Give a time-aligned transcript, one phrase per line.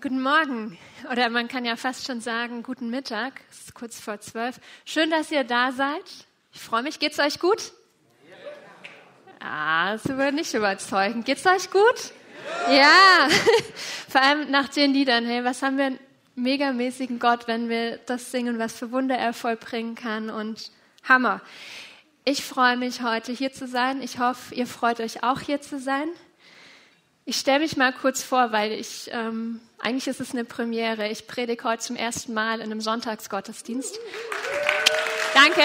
[0.00, 0.78] Guten Morgen
[1.10, 4.60] oder man kann ja fast schon sagen, guten Mittag, es ist kurz vor zwölf.
[4.84, 6.04] Schön, dass ihr da seid.
[6.52, 7.00] Ich freue mich.
[7.00, 7.72] Geht's euch gut?
[9.40, 11.24] Ah, das wird nicht überzeugend.
[11.24, 12.12] Geht's euch gut?
[12.70, 13.26] Ja,
[14.08, 15.26] vor allem nach den Liedern.
[15.26, 15.98] Hey, was haben wir einen
[16.36, 20.70] megamäßigen Gott, wenn wir das singen, was für Wunder er vollbringen kann und
[21.08, 21.40] Hammer.
[22.24, 24.00] Ich freue mich heute hier zu sein.
[24.00, 26.08] Ich hoffe, ihr freut euch auch hier zu sein.
[27.28, 31.08] Ich stelle mich mal kurz vor, weil ich ähm, eigentlich ist es eine Premiere.
[31.10, 33.98] Ich predige heute zum ersten Mal in einem Sonntagsgottesdienst.
[35.34, 35.60] Danke.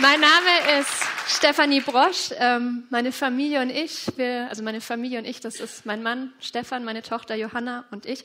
[0.00, 0.90] Mein Name ist
[1.28, 2.30] Stefanie Brosch.
[2.40, 6.32] Ähm, meine Familie und ich, wir, also meine Familie und ich, das ist mein Mann
[6.40, 8.24] Stefan, meine Tochter Johanna und ich.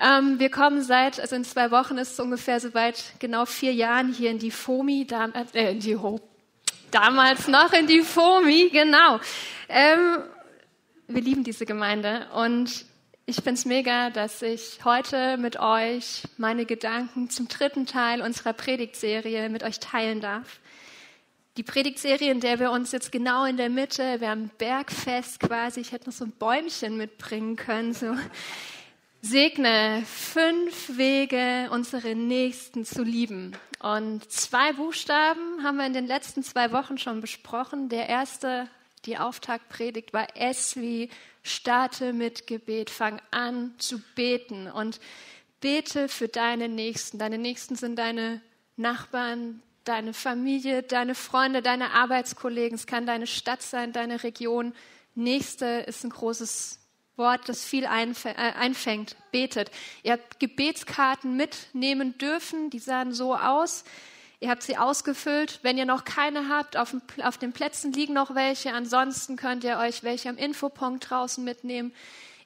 [0.00, 4.10] Ähm, wir kommen seit, also in zwei Wochen ist es ungefähr soweit, genau vier Jahren
[4.10, 5.06] hier in die FOMI,
[5.52, 6.18] äh, in die Ho
[6.92, 9.18] damals noch in die FOMI, genau.
[9.68, 10.18] Ähm,
[11.14, 12.86] wir lieben diese Gemeinde und
[13.26, 18.52] ich finde es mega, dass ich heute mit euch meine Gedanken zum dritten Teil unserer
[18.52, 20.60] Predigtserie mit euch teilen darf.
[21.56, 25.80] Die Predigtserie, in der wir uns jetzt genau in der Mitte, wir haben Bergfest quasi,
[25.80, 28.16] ich hätte noch so ein Bäumchen mitbringen können, so.
[29.24, 33.56] Segne fünf Wege, unsere Nächsten zu lieben.
[33.78, 37.88] Und zwei Buchstaben haben wir in den letzten zwei Wochen schon besprochen.
[37.88, 38.68] Der erste,
[39.04, 41.10] die Auftaktpredigt, war S wie
[41.42, 45.00] Starte mit Gebet, fang an zu beten und
[45.60, 47.18] bete für deine Nächsten.
[47.18, 48.40] Deine Nächsten sind deine
[48.76, 52.76] Nachbarn, deine Familie, deine Freunde, deine Arbeitskollegen.
[52.76, 54.74] Es kann deine Stadt sein, deine Region.
[55.14, 56.78] Nächste ist ein großes
[57.16, 59.16] Wort, das viel äh, einfängt.
[59.30, 59.70] Betet.
[60.02, 63.84] Ihr habt Gebetskarten mitnehmen dürfen, die sahen so aus.
[64.42, 65.60] Ihr habt sie ausgefüllt.
[65.62, 68.72] Wenn ihr noch keine habt, auf, dem, auf den Plätzen liegen noch welche.
[68.72, 71.94] Ansonsten könnt ihr euch welche am Infopunkt draußen mitnehmen.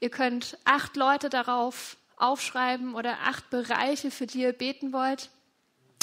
[0.01, 5.31] Ihr könnt acht Leute darauf aufschreiben oder acht Bereiche, für die ihr beten wollt.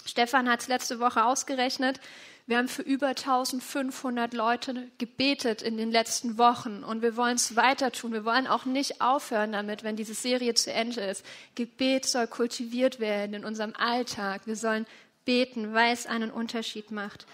[0.03, 1.99] Stefan hat es letzte Woche ausgerechnet.
[2.45, 7.55] Wir haben für über 1500 Leute gebetet in den letzten Wochen und wir wollen es
[7.55, 8.11] weiter tun.
[8.11, 11.23] Wir wollen auch nicht aufhören damit, wenn diese Serie zu Ende ist.
[11.55, 14.41] Gebet soll kultiviert werden in unserem Alltag.
[14.45, 14.85] Wir sollen
[15.25, 17.25] beten, weil es einen Unterschied macht.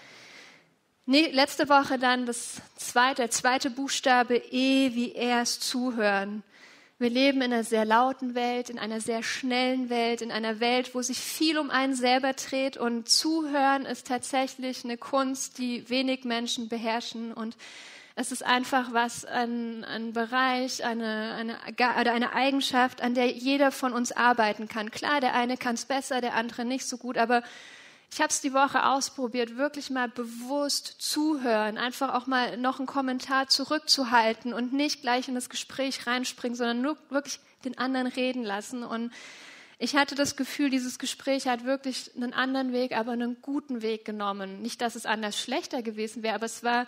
[1.06, 6.44] Letzte Woche dann das zweite, der zweite Buchstabe E wie erst zuhören.
[7.00, 10.94] Wir leben in einer sehr lauten Welt, in einer sehr schnellen Welt, in einer Welt,
[10.94, 16.24] wo sich viel um einen selber dreht und zuhören ist tatsächlich eine Kunst, die wenig
[16.24, 17.56] Menschen beherrschen und
[18.16, 21.58] es ist einfach was, ein, ein Bereich, eine, eine,
[21.98, 24.90] oder eine Eigenschaft, an der jeder von uns arbeiten kann.
[24.90, 27.42] Klar, der eine kann es besser, der andere nicht so gut, aber
[28.12, 32.86] ich habe es die Woche ausprobiert, wirklich mal bewusst zuhören, einfach auch mal noch einen
[32.86, 38.42] Kommentar zurückzuhalten und nicht gleich in das Gespräch reinspringen, sondern nur wirklich den anderen reden
[38.42, 38.82] lassen.
[38.82, 39.12] Und
[39.78, 44.04] ich hatte das Gefühl, dieses Gespräch hat wirklich einen anderen Weg, aber einen guten Weg
[44.04, 44.60] genommen.
[44.60, 46.86] Nicht, dass es anders schlechter gewesen wäre, aber es war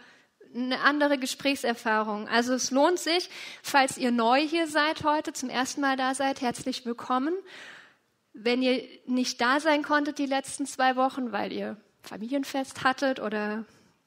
[0.54, 2.28] eine andere Gesprächserfahrung.
[2.28, 3.30] Also es lohnt sich,
[3.62, 7.34] falls ihr neu hier seid heute, zum ersten Mal da seid, herzlich willkommen.
[8.32, 13.64] Wenn ihr nicht da sein konntet die letzten zwei Wochen, weil ihr Familienfest hattet oder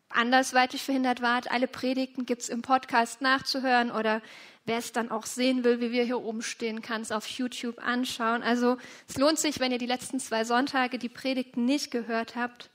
[0.09, 4.21] andersweitig verhindert wart, alle Predigten gibt es im Podcast nachzuhören oder
[4.65, 7.77] wer es dann auch sehen will, wie wir hier oben stehen, kann es auf YouTube
[7.79, 8.41] anschauen.
[8.41, 8.77] Also
[9.07, 12.69] es lohnt sich, wenn ihr die letzten zwei Sonntage die Predigten nicht gehört habt,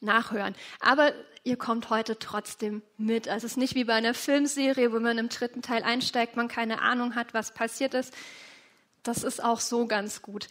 [0.00, 0.54] nachhören.
[0.80, 1.12] Aber
[1.44, 3.28] ihr kommt heute trotzdem mit.
[3.28, 6.48] Also es ist nicht wie bei einer Filmserie, wo man im dritten Teil einsteigt, man
[6.48, 8.12] keine Ahnung hat, was passiert ist.
[9.06, 10.48] Das ist auch so ganz gut.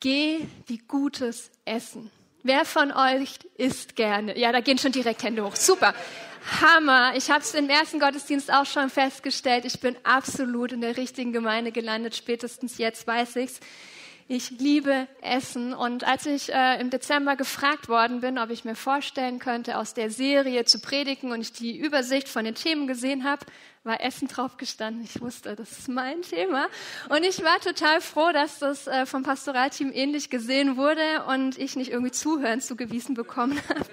[0.00, 2.10] Geh wie gutes Essen.
[2.42, 4.38] Wer von euch isst gerne?
[4.38, 5.56] Ja, da gehen schon direkt Hände hoch.
[5.56, 5.94] Super.
[6.62, 7.12] Hammer.
[7.16, 9.66] Ich habe es im ersten Gottesdienst auch schon festgestellt.
[9.66, 12.16] Ich bin absolut in der richtigen Gemeinde gelandet.
[12.16, 13.60] Spätestens jetzt weiß ich's.
[14.32, 15.74] Ich liebe Essen.
[15.74, 19.92] Und als ich äh, im Dezember gefragt worden bin, ob ich mir vorstellen könnte, aus
[19.92, 23.44] der Serie zu predigen und ich die Übersicht von den Themen gesehen habe,
[23.82, 25.02] war Essen drauf gestanden.
[25.02, 26.68] Ich wusste, das ist mein Thema.
[27.08, 31.74] Und ich war total froh, dass das äh, vom Pastoralteam ähnlich gesehen wurde und ich
[31.74, 33.84] nicht irgendwie Zuhören zugewiesen bekommen habe.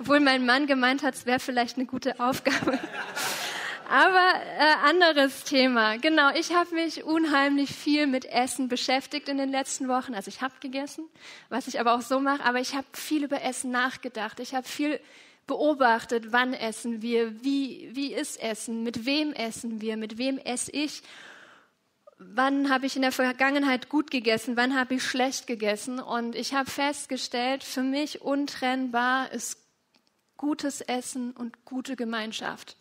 [0.00, 2.80] Obwohl mein Mann gemeint hat, es wäre vielleicht eine gute Aufgabe.
[3.90, 5.96] Aber äh, anderes Thema.
[5.96, 10.14] Genau, ich habe mich unheimlich viel mit Essen beschäftigt in den letzten Wochen.
[10.14, 11.08] Also ich habe gegessen,
[11.48, 14.40] was ich aber auch so mache, aber ich habe viel über Essen nachgedacht.
[14.40, 15.00] Ich habe viel
[15.46, 20.70] beobachtet, wann essen wir, wie, wie ist Essen, mit wem essen wir, mit wem esse
[20.70, 21.02] ich,
[22.18, 25.98] wann habe ich in der Vergangenheit gut gegessen, wann habe ich schlecht gegessen.
[25.98, 29.56] Und ich habe festgestellt, für mich untrennbar ist
[30.36, 32.76] gutes Essen und gute Gemeinschaft.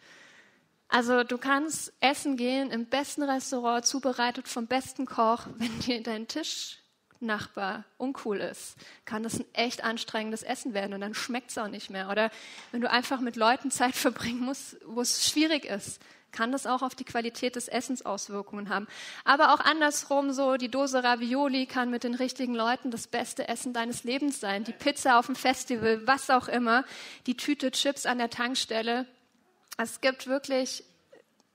[0.89, 5.48] Also du kannst essen gehen im besten Restaurant, zubereitet vom besten Koch.
[5.57, 8.75] Wenn dir dein Tischnachbar uncool ist,
[9.06, 12.10] kann das ein echt anstrengendes Essen werden und dann schmeckt es auch nicht mehr.
[12.10, 12.31] Oder
[12.72, 16.01] wenn du einfach mit Leuten Zeit verbringen musst, wo es schwierig ist,
[16.31, 18.88] kann das auch auf die Qualität des Essens Auswirkungen haben.
[19.24, 23.74] Aber auch andersrum so, die Dose Ravioli kann mit den richtigen Leuten das beste Essen
[23.74, 24.63] deines Lebens sein.
[24.63, 26.83] Die Pizza auf dem Festival, was auch immer,
[27.25, 29.07] die Tüte Chips an der Tankstelle,
[29.77, 30.83] es gibt wirklich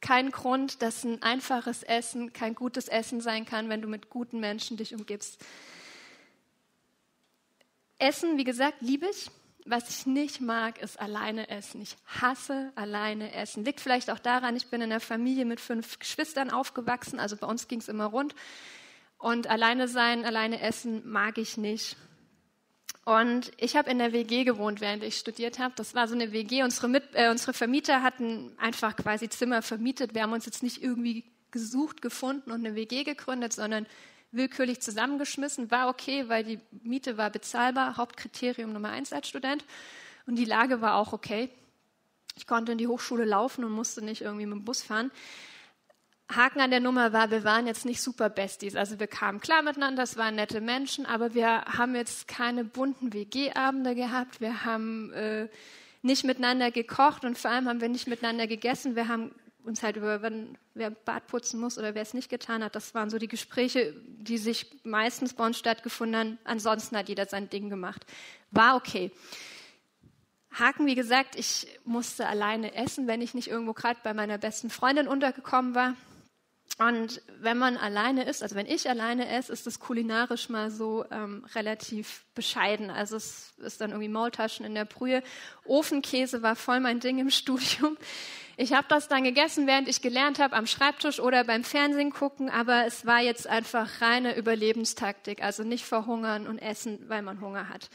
[0.00, 4.40] keinen Grund, dass ein einfaches Essen kein gutes Essen sein kann, wenn du mit guten
[4.40, 5.44] Menschen dich umgibst.
[7.98, 9.30] Essen, wie gesagt, liebe ich.
[9.64, 11.82] Was ich nicht mag, ist alleine essen.
[11.82, 13.64] Ich hasse alleine essen.
[13.64, 17.46] Liegt vielleicht auch daran, ich bin in einer Familie mit fünf Geschwistern aufgewachsen, also bei
[17.46, 18.34] uns ging es immer rund.
[19.18, 21.96] Und alleine sein, alleine essen mag ich nicht.
[23.04, 25.75] Und ich habe in der WG gewohnt, während ich studiert habe.
[25.76, 26.62] Das war so eine WG.
[26.62, 30.14] Unsere, Mit äh, unsere Vermieter hatten einfach quasi Zimmer vermietet.
[30.14, 33.87] Wir haben uns jetzt nicht irgendwie gesucht, gefunden und eine WG gegründet, sondern
[34.31, 35.70] willkürlich zusammengeschmissen.
[35.70, 39.64] War okay, weil die Miete war bezahlbar, Hauptkriterium Nummer eins als Student.
[40.26, 41.50] Und die Lage war auch okay.
[42.37, 45.10] Ich konnte in die Hochschule laufen und musste nicht irgendwie mit dem Bus fahren.
[46.30, 48.76] Haken an der Nummer war, wir waren jetzt nicht super Besties.
[48.76, 53.12] Also wir kamen klar miteinander, es waren nette Menschen, aber wir haben jetzt keine bunten
[53.12, 54.40] WG-Abende gehabt.
[54.40, 55.48] Wir haben äh,
[56.02, 58.96] nicht miteinander gekocht und vor allem haben wir nicht miteinander gegessen.
[58.96, 59.32] Wir haben
[59.64, 62.94] uns halt über, wenn, wer Bad putzen muss oder wer es nicht getan hat, das
[62.94, 66.38] waren so die Gespräche, die sich meistens bei uns stattgefunden haben.
[66.44, 68.04] Ansonsten hat jeder sein Ding gemacht.
[68.50, 69.12] War okay.
[70.52, 74.68] Haken, wie gesagt, ich musste alleine essen, wenn ich nicht irgendwo gerade bei meiner besten
[74.68, 75.94] Freundin untergekommen war.
[76.79, 81.05] Und wenn man alleine ist, also wenn ich alleine esse, ist das kulinarisch mal so
[81.11, 82.91] ähm, relativ bescheiden.
[82.91, 85.23] Also es ist dann irgendwie Maultaschen in der Brühe.
[85.64, 87.97] Ofenkäse war voll mein Ding im Studium.
[88.56, 92.50] Ich habe das dann gegessen, während ich gelernt habe, am Schreibtisch oder beim Fernsehen gucken,
[92.50, 97.69] aber es war jetzt einfach reine Überlebenstaktik, also nicht verhungern und essen, weil man Hunger
[97.69, 97.88] hat.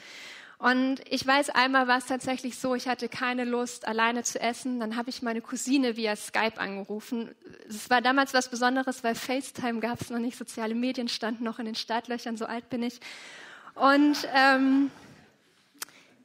[0.60, 4.80] Und ich weiß, einmal war es tatsächlich so, ich hatte keine Lust, alleine zu essen.
[4.80, 7.36] Dann habe ich meine Cousine via Skype angerufen.
[7.70, 11.60] Es war damals was Besonderes, weil FaceTime gab es noch nicht, soziale Medien standen noch
[11.60, 13.00] in den Startlöchern, so alt bin ich.
[13.76, 14.90] Und ähm,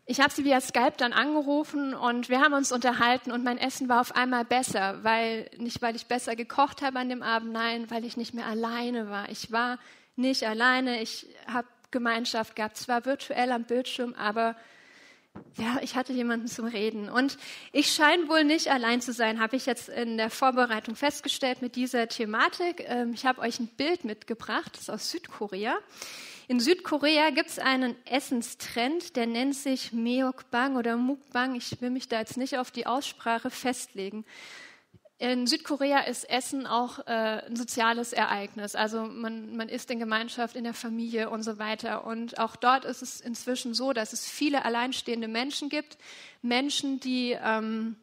[0.07, 3.91] ich habe sie via Skype dann angerufen und wir haben uns unterhalten und mein Essen
[3.91, 7.91] war auf einmal besser, weil nicht weil ich besser gekocht habe an dem Abend, nein,
[7.91, 9.29] weil ich nicht mehr alleine war.
[9.29, 9.79] Ich war
[10.17, 14.57] nicht alleine, ich habe Gemeinschaft gehabt, zwar virtuell am Bildschirm, aber
[15.57, 17.09] ja, ich hatte jemanden zum Reden.
[17.09, 17.39] Und
[17.73, 21.77] ich scheine wohl nicht allein zu sein, habe ich jetzt in der Vorbereitung festgestellt mit
[21.77, 22.85] dieser Thematik.
[22.87, 25.79] Ähm, ich habe euch ein Bild mitgebracht, das ist aus Südkorea.
[26.49, 31.55] In Südkorea gibt es einen Essenstrend, der nennt sich Meokbang oder Mukbang.
[31.55, 34.25] Ich will mich da jetzt nicht auf die Aussprache festlegen.
[35.23, 38.75] In Südkorea ist Essen auch äh, ein soziales Ereignis.
[38.75, 42.05] Also man, man isst in Gemeinschaft, in der Familie und so weiter.
[42.05, 45.97] Und auch dort ist es inzwischen so, dass es viele alleinstehende Menschen gibt.
[46.43, 47.95] Menschen, die ähm,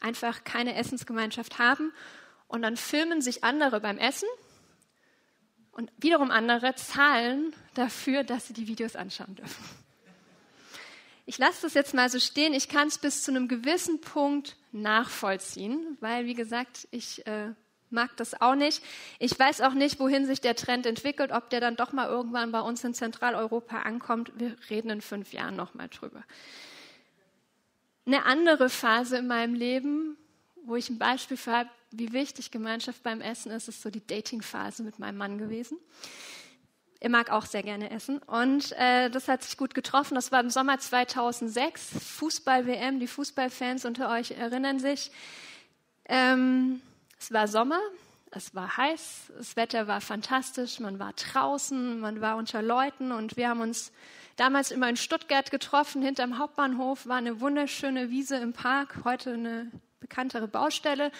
[0.00, 1.92] einfach keine Essensgemeinschaft haben.
[2.46, 4.30] Und dann filmen sich andere beim Essen.
[5.72, 9.62] Und wiederum andere zahlen dafür, dass sie die Videos anschauen dürfen.
[11.28, 12.54] Ich lasse das jetzt mal so stehen.
[12.54, 17.52] Ich kann es bis zu einem gewissen Punkt nachvollziehen, weil, wie gesagt, ich äh,
[17.90, 18.82] mag das auch nicht.
[19.18, 22.50] Ich weiß auch nicht, wohin sich der Trend entwickelt, ob der dann doch mal irgendwann
[22.50, 24.32] bei uns in Zentraleuropa ankommt.
[24.36, 26.24] Wir reden in fünf Jahren noch mal drüber.
[28.06, 30.16] Eine andere Phase in meinem Leben,
[30.64, 34.06] wo ich ein Beispiel für habe, wie wichtig Gemeinschaft beim Essen ist, ist so die
[34.06, 35.76] Dating-Phase mit meinem Mann gewesen.
[37.00, 38.18] Er mag auch sehr gerne essen.
[38.18, 40.16] Und äh, das hat sich gut getroffen.
[40.16, 42.98] Das war im Sommer 2006, Fußball-WM.
[42.98, 45.12] Die Fußballfans unter euch erinnern sich.
[46.06, 46.80] Ähm,
[47.20, 47.80] es war Sommer,
[48.30, 53.36] es war heiß, das Wetter war fantastisch, man war draußen, man war unter Leuten und
[53.36, 53.92] wir haben uns
[54.36, 59.70] damals immer in Stuttgart getroffen, hinterm Hauptbahnhof war eine wunderschöne Wiese im Park, heute eine
[60.00, 61.10] bekanntere Baustelle.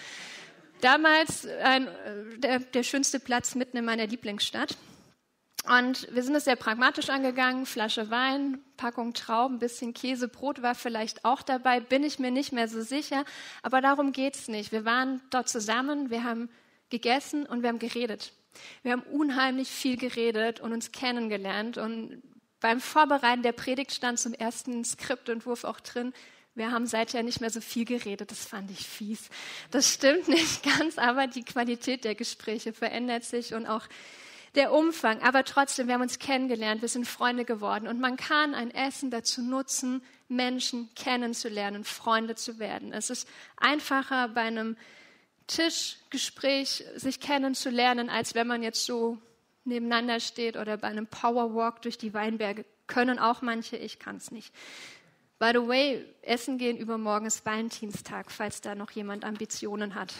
[0.81, 4.77] Damals ein, äh, der, der schönste Platz mitten in meiner Lieblingsstadt.
[5.69, 7.67] Und wir sind es sehr pragmatisch angegangen.
[7.67, 12.51] Flasche Wein, Packung Trauben, bisschen Käse, Brot war vielleicht auch dabei, bin ich mir nicht
[12.51, 13.23] mehr so sicher.
[13.61, 14.71] Aber darum geht's nicht.
[14.71, 16.49] Wir waren dort zusammen, wir haben
[16.89, 18.33] gegessen und wir haben geredet.
[18.81, 21.77] Wir haben unheimlich viel geredet und uns kennengelernt.
[21.77, 22.23] Und
[22.61, 26.13] beim Vorbereiten der Predigt stand zum ersten Skriptentwurf auch drin,
[26.55, 28.31] wir haben seither nicht mehr so viel geredet.
[28.31, 29.29] Das fand ich fies.
[29.69, 33.85] Das stimmt nicht ganz, aber die Qualität der Gespräche verändert sich und auch
[34.55, 35.21] der Umfang.
[35.21, 37.87] Aber trotzdem, wir haben uns kennengelernt, wir sind Freunde geworden.
[37.87, 42.93] Und man kann ein Essen dazu nutzen, Menschen kennenzulernen, Freunde zu werden.
[42.93, 43.27] Es ist
[43.57, 44.77] einfacher bei einem
[45.47, 49.17] Tischgespräch sich kennenzulernen, als wenn man jetzt so
[49.65, 52.65] nebeneinander steht oder bei einem Powerwalk durch die Weinberge.
[52.87, 54.53] Können auch manche, ich kann es nicht.
[55.39, 60.13] By the way, Essen gehen übermorgen ist Valentinstag, falls da noch jemand Ambitionen hat.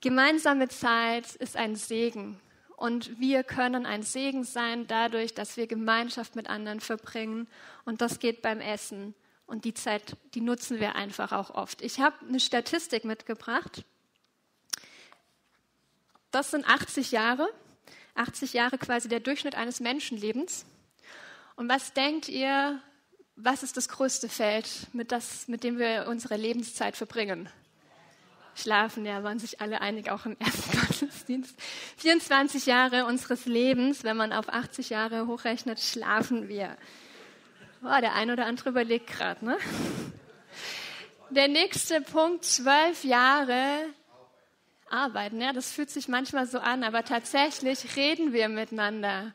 [0.00, 2.40] Gemeinsame Zeit ist ein Segen
[2.76, 7.48] und wir können ein Segen sein dadurch, dass wir Gemeinschaft mit anderen verbringen
[7.84, 9.14] und das geht beim Essen
[9.46, 11.82] und die Zeit, die nutzen wir einfach auch oft.
[11.82, 13.84] Ich habe eine Statistik mitgebracht.
[16.30, 17.46] Das sind 80 Jahre,
[18.14, 20.64] 80 Jahre quasi der Durchschnitt eines Menschenlebens.
[21.56, 22.80] Und was denkt ihr,
[23.36, 27.50] was ist das größte Feld, mit, das, mit dem wir unsere Lebenszeit verbringen?
[28.54, 31.60] Schlafen, ja, waren sich alle einig, auch im ersten Gottesdienst.
[31.98, 36.76] 24 Jahre unseres Lebens, wenn man auf 80 Jahre hochrechnet, schlafen wir.
[37.82, 39.56] Oh, der ein oder andere überlegt gerade, ne?
[41.30, 43.86] Der nächste Punkt, zwölf Jahre
[44.90, 45.40] arbeiten.
[45.40, 49.32] Ja, das fühlt sich manchmal so an, aber tatsächlich reden wir miteinander.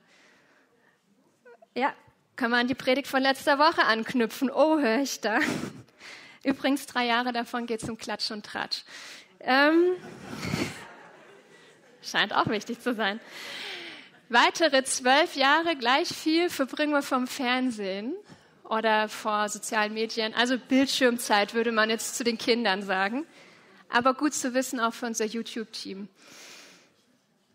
[1.74, 1.94] Ja,
[2.36, 4.52] kann man an die Predigt von letzter Woche anknüpfen.
[4.52, 5.40] Oh, höre ich da.
[6.46, 8.84] Übrigens, drei Jahre davon geht zum Klatsch und Tratsch.
[9.40, 9.94] Ähm,
[12.04, 13.20] scheint auch wichtig zu sein.
[14.30, 18.14] Weitere zwölf Jahre, gleich viel verbringen wir vom Fernsehen
[18.64, 20.36] oder vor sozialen Medien.
[20.36, 23.26] Also Bildschirmzeit würde man jetzt zu den Kindern sagen.
[23.90, 26.08] Aber gut zu wissen auch für unser YouTube-Team.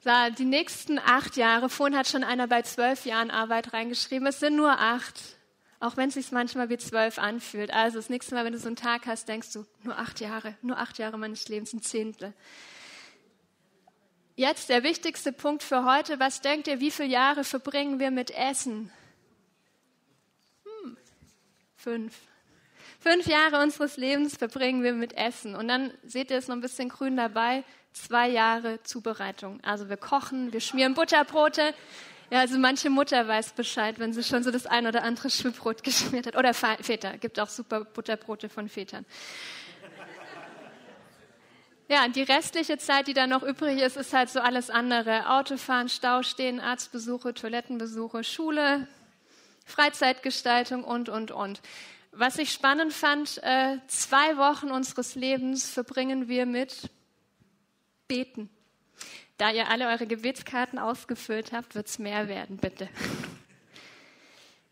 [0.02, 4.40] So, die nächsten acht Jahre, vorhin hat schon einer bei zwölf Jahren Arbeit reingeschrieben, es
[4.40, 5.36] sind nur acht.
[5.80, 7.72] Auch wenn es sich manchmal wie zwölf anfühlt.
[7.72, 10.54] Also das nächste Mal, wenn du so einen Tag hast, denkst du, nur acht Jahre,
[10.60, 12.34] nur acht Jahre meines Lebens, ein Zehntel.
[14.36, 16.20] Jetzt der wichtigste Punkt für heute.
[16.20, 18.92] Was denkt ihr, wie viele Jahre verbringen wir mit Essen?
[20.64, 20.96] Hm,
[21.76, 22.14] fünf.
[23.00, 25.54] Fünf Jahre unseres Lebens verbringen wir mit Essen.
[25.54, 27.64] Und dann seht ihr es noch ein bisschen grün dabei.
[27.94, 29.58] Zwei Jahre Zubereitung.
[29.64, 31.74] Also wir kochen, wir schmieren Butterbrote,
[32.30, 35.82] ja, also manche Mutter weiß Bescheid, wenn sie schon so das ein oder andere Schwimbrot
[35.82, 36.36] geschmiert hat.
[36.36, 37.18] Oder Väter.
[37.18, 39.04] Gibt auch super Butterbrote von Vätern.
[41.88, 45.28] Ja, und die restliche Zeit, die dann noch übrig ist, ist halt so alles andere.
[45.28, 48.86] Autofahren, Stau stehen, Arztbesuche, Toilettenbesuche, Schule,
[49.64, 51.60] Freizeitgestaltung und, und, und.
[52.12, 56.90] Was ich spannend fand, äh, zwei Wochen unseres Lebens verbringen wir mit
[58.06, 58.50] Beten.
[59.40, 62.88] Da ihr alle eure Gebetskarten ausgefüllt habt, wird es mehr werden, bitte.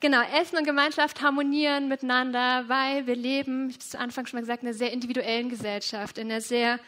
[0.01, 4.37] Genau, Essen und Gemeinschaft harmonieren miteinander, weil wir leben, ich habe es zu Anfang schon
[4.37, 6.79] mal gesagt, in einer sehr individuellen Gesellschaft, in einer sehr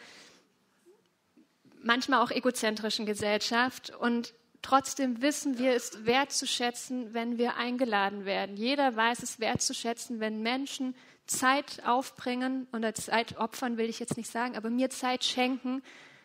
[1.83, 3.89] manchmal auch egozentrischen Gesellschaft.
[3.89, 8.55] Und trotzdem wissen wir es wertzuschätzen, wenn wir eingeladen werden.
[8.55, 10.95] Jeder weiß es wertzuschätzen, wenn Menschen
[11.25, 15.83] Zeit aufbringen oder Zeit opfern, will ich jetzt nicht sagen, aber mir Zeit schenken,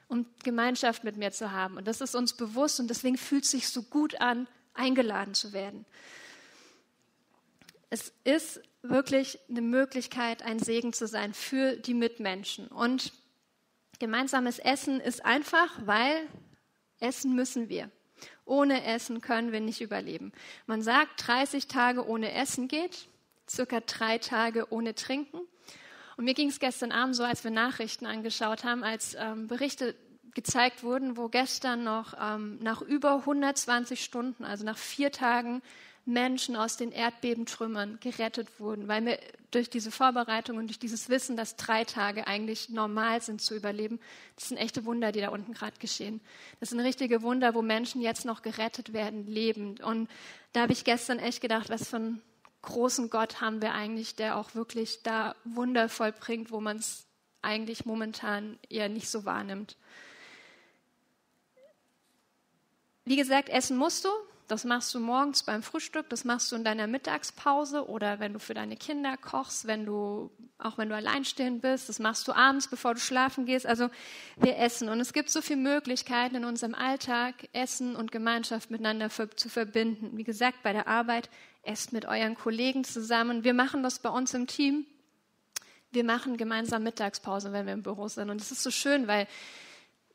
[0.09, 1.77] um Gemeinschaft mit mir zu haben.
[1.77, 5.53] Und das ist uns bewusst und deswegen fühlt es sich so gut an, eingeladen zu
[5.53, 5.85] werden.
[7.91, 12.69] Es ist wirklich eine Möglichkeit, ein Segen zu sein für die Mitmenschen.
[12.69, 13.13] Und
[13.99, 16.27] gemeinsames Essen ist einfach, weil
[17.01, 17.91] essen müssen wir.
[18.45, 20.33] Ohne Essen können wir nicht überleben.
[20.67, 23.09] Man sagt, 30 Tage ohne Essen geht,
[23.49, 25.41] circa drei Tage ohne Trinken.
[26.17, 29.95] Und mir ging es gestern Abend so, als wir Nachrichten angeschaut haben, als ähm, Berichte
[30.35, 35.63] gezeigt wurden, wo gestern noch ähm, nach über 120 Stunden, also nach vier Tagen,
[36.09, 39.19] Menschen aus den Erdbebentrümmern gerettet wurden, weil wir
[39.51, 43.99] durch diese Vorbereitung und durch dieses Wissen, dass drei Tage eigentlich normal sind zu überleben,
[44.37, 46.21] das sind echte Wunder, die da unten gerade geschehen.
[46.61, 49.81] Das sind richtige Wunder, wo Menschen jetzt noch gerettet werden, lebend.
[49.81, 50.09] Und
[50.53, 52.23] da habe ich gestern echt gedacht, was für ein
[52.67, 57.07] großen Gott haben wir eigentlich, der auch wirklich da Wunder vollbringt, wo man es
[57.41, 59.77] eigentlich momentan eher nicht so wahrnimmt.
[63.05, 64.09] Wie gesagt, essen musst du.
[64.49, 68.39] Das machst du morgens beim Frühstück, das machst du in deiner Mittagspause oder wenn du
[68.39, 72.69] für deine Kinder kochst, wenn du, auch wenn du alleinstehend bist, das machst du abends,
[72.69, 73.67] bevor du schlafen gehst.
[73.67, 73.91] Also
[74.37, 74.89] wir essen.
[74.89, 80.17] Und es gibt so viele Möglichkeiten in unserem Alltag, Essen und Gemeinschaft miteinander zu verbinden.
[80.17, 81.29] Wie gesagt, bei der Arbeit
[81.67, 83.45] esst mit euren Kollegen zusammen.
[83.45, 84.87] Wir machen das bei uns im Team.
[85.91, 88.31] Wir machen gemeinsam Mittagspause, wenn wir im Büro sind.
[88.31, 89.27] Und es ist so schön, weil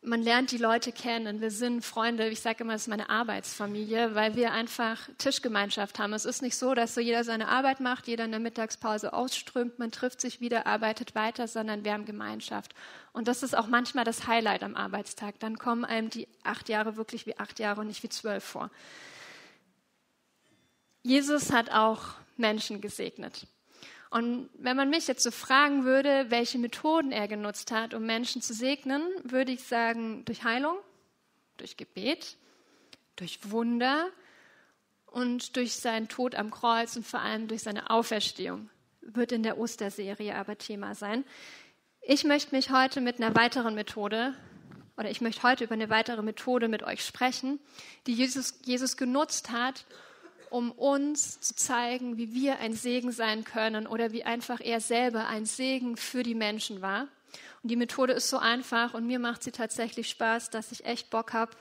[0.03, 1.41] man lernt die Leute kennen.
[1.41, 6.13] Wir sind Freunde, ich sage immer, es ist meine Arbeitsfamilie, weil wir einfach Tischgemeinschaft haben.
[6.13, 9.77] Es ist nicht so, dass so jeder seine Arbeit macht, jeder in der Mittagspause ausströmt,
[9.77, 12.73] man trifft sich wieder, arbeitet weiter, sondern wir haben Gemeinschaft.
[13.13, 15.39] Und das ist auch manchmal das Highlight am Arbeitstag.
[15.39, 18.71] Dann kommen einem die acht Jahre wirklich wie acht Jahre und nicht wie zwölf vor.
[21.03, 22.01] Jesus hat auch
[22.37, 23.47] Menschen gesegnet.
[24.11, 28.41] Und wenn man mich jetzt so fragen würde, welche Methoden er genutzt hat, um Menschen
[28.41, 30.77] zu segnen, würde ich sagen, durch Heilung,
[31.57, 32.35] durch Gebet,
[33.15, 34.07] durch Wunder
[35.05, 38.69] und durch seinen Tod am Kreuz und vor allem durch seine Auferstehung.
[39.01, 41.23] Wird in der Osterserie aber Thema sein.
[42.01, 44.33] Ich möchte mich heute mit einer weiteren Methode
[44.97, 47.59] oder ich möchte heute über eine weitere Methode mit euch sprechen,
[48.07, 49.85] die Jesus, Jesus genutzt hat,
[50.51, 55.27] um uns zu zeigen, wie wir ein Segen sein können oder wie einfach er selber
[55.27, 57.07] ein Segen für die Menschen war.
[57.63, 61.09] Und die Methode ist so einfach und mir macht sie tatsächlich Spaß, dass ich echt
[61.09, 61.51] Bock habe,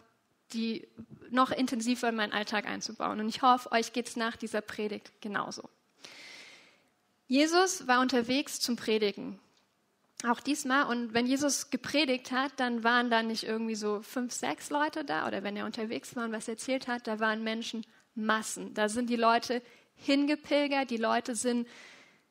[0.53, 0.89] die
[1.31, 3.21] noch intensiver in meinen Alltag einzubauen.
[3.21, 5.69] Und ich hoffe, euch geht es nach dieser Predigt genauso.
[7.29, 9.39] Jesus war unterwegs zum Predigen.
[10.29, 10.87] Auch diesmal.
[10.87, 15.29] Und wenn Jesus gepredigt hat, dann waren da nicht irgendwie so fünf, sechs Leute da.
[15.29, 17.87] Oder wenn er unterwegs war und was erzählt hat, da waren Menschen
[18.25, 18.75] Massen.
[18.75, 19.63] Da sind die Leute
[19.97, 21.67] hingepilgert, die Leute sind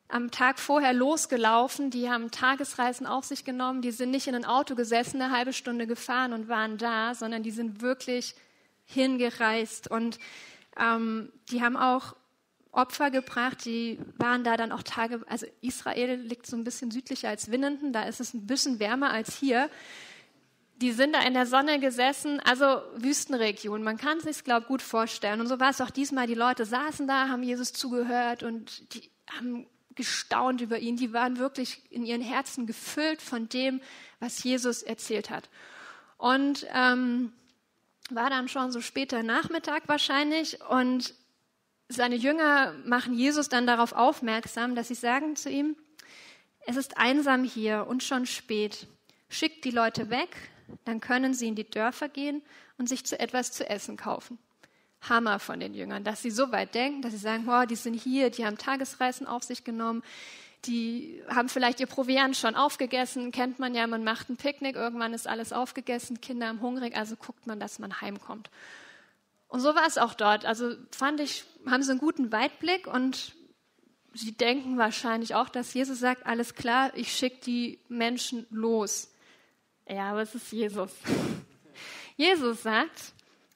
[0.08, 4.44] am Tag vorher losgelaufen, die haben Tagesreisen auf sich genommen, die sind nicht in ein
[4.44, 8.34] Auto gesessen, eine halbe Stunde gefahren und waren da, sondern die sind wirklich
[8.86, 10.18] hingereist und
[10.78, 12.16] ähm, die haben auch
[12.72, 17.28] Opfer gebracht, die waren da dann auch Tage, also Israel liegt so ein bisschen südlicher
[17.28, 19.70] als Winnenden, da ist es ein bisschen wärmer als hier
[20.80, 23.82] die sind da in der Sonne gesessen, also Wüstenregion.
[23.82, 25.40] Man kann es sich, glaube ich, gut vorstellen.
[25.40, 26.26] Und so war es auch diesmal.
[26.26, 30.96] Die Leute saßen da, haben Jesus zugehört und die haben gestaunt über ihn.
[30.96, 33.82] Die waren wirklich in ihren Herzen gefüllt von dem,
[34.20, 35.50] was Jesus erzählt hat.
[36.16, 37.32] Und ähm,
[38.08, 41.14] war dann schon so später Nachmittag wahrscheinlich und
[41.88, 45.76] seine Jünger machen Jesus dann darauf aufmerksam, dass sie sagen zu ihm,
[46.66, 48.86] es ist einsam hier und schon spät.
[49.28, 50.28] Schickt die Leute weg,
[50.84, 52.42] dann können sie in die Dörfer gehen
[52.78, 54.38] und sich zu etwas zu essen kaufen.
[55.02, 57.94] Hammer von den Jüngern, dass sie so weit denken, dass sie sagen, oh, die sind
[57.94, 60.02] hier, die haben Tagesreisen auf sich genommen,
[60.66, 65.14] die haben vielleicht ihr Proviant schon aufgegessen, kennt man ja, man macht ein Picknick, irgendwann
[65.14, 68.50] ist alles aufgegessen, Kinder haben hungrig, also guckt man, dass man heimkommt.
[69.48, 70.44] Und so war es auch dort.
[70.44, 73.34] Also fand ich, haben sie einen guten Weitblick und
[74.12, 79.09] sie denken wahrscheinlich auch, dass Jesus sagt, alles klar, ich schicke die Menschen los.
[79.90, 80.92] Ja, aber es ist Jesus.
[82.16, 83.12] Jesus sagt,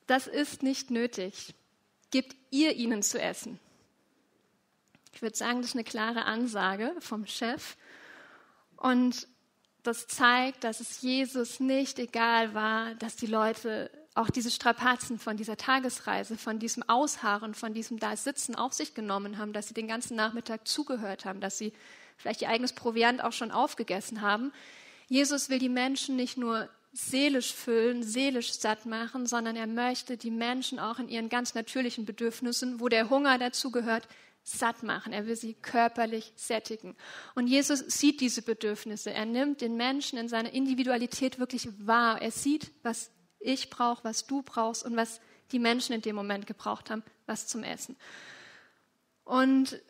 [0.08, 1.54] das ist nicht nötig.
[2.10, 3.60] Gebt ihr ihnen zu essen.
[5.12, 7.76] Ich würde sagen, das ist eine klare Ansage vom Chef.
[8.76, 9.28] Und
[9.84, 15.36] das zeigt, dass es Jesus nicht egal war, dass die Leute auch diese Strapazen von
[15.36, 19.88] dieser Tagesreise, von diesem Ausharren, von diesem Da-Sitzen auf sich genommen haben, dass sie den
[19.88, 21.72] ganzen Nachmittag zugehört haben, dass sie
[22.16, 24.52] vielleicht ihr eigenes Proviant auch schon aufgegessen haben.
[25.08, 30.30] Jesus will die Menschen nicht nur seelisch füllen, seelisch satt machen, sondern er möchte die
[30.30, 34.06] Menschen auch in ihren ganz natürlichen Bedürfnissen, wo der Hunger dazugehört,
[34.44, 35.12] satt machen.
[35.12, 36.94] Er will sie körperlich sättigen.
[37.34, 39.12] Und Jesus sieht diese Bedürfnisse.
[39.12, 42.20] Er nimmt den Menschen in seiner Individualität wirklich wahr.
[42.20, 46.46] Er sieht, was ich brauche, was du brauchst und was die Menschen in dem Moment
[46.46, 47.96] gebraucht haben, was zum Essen.
[49.24, 49.80] Und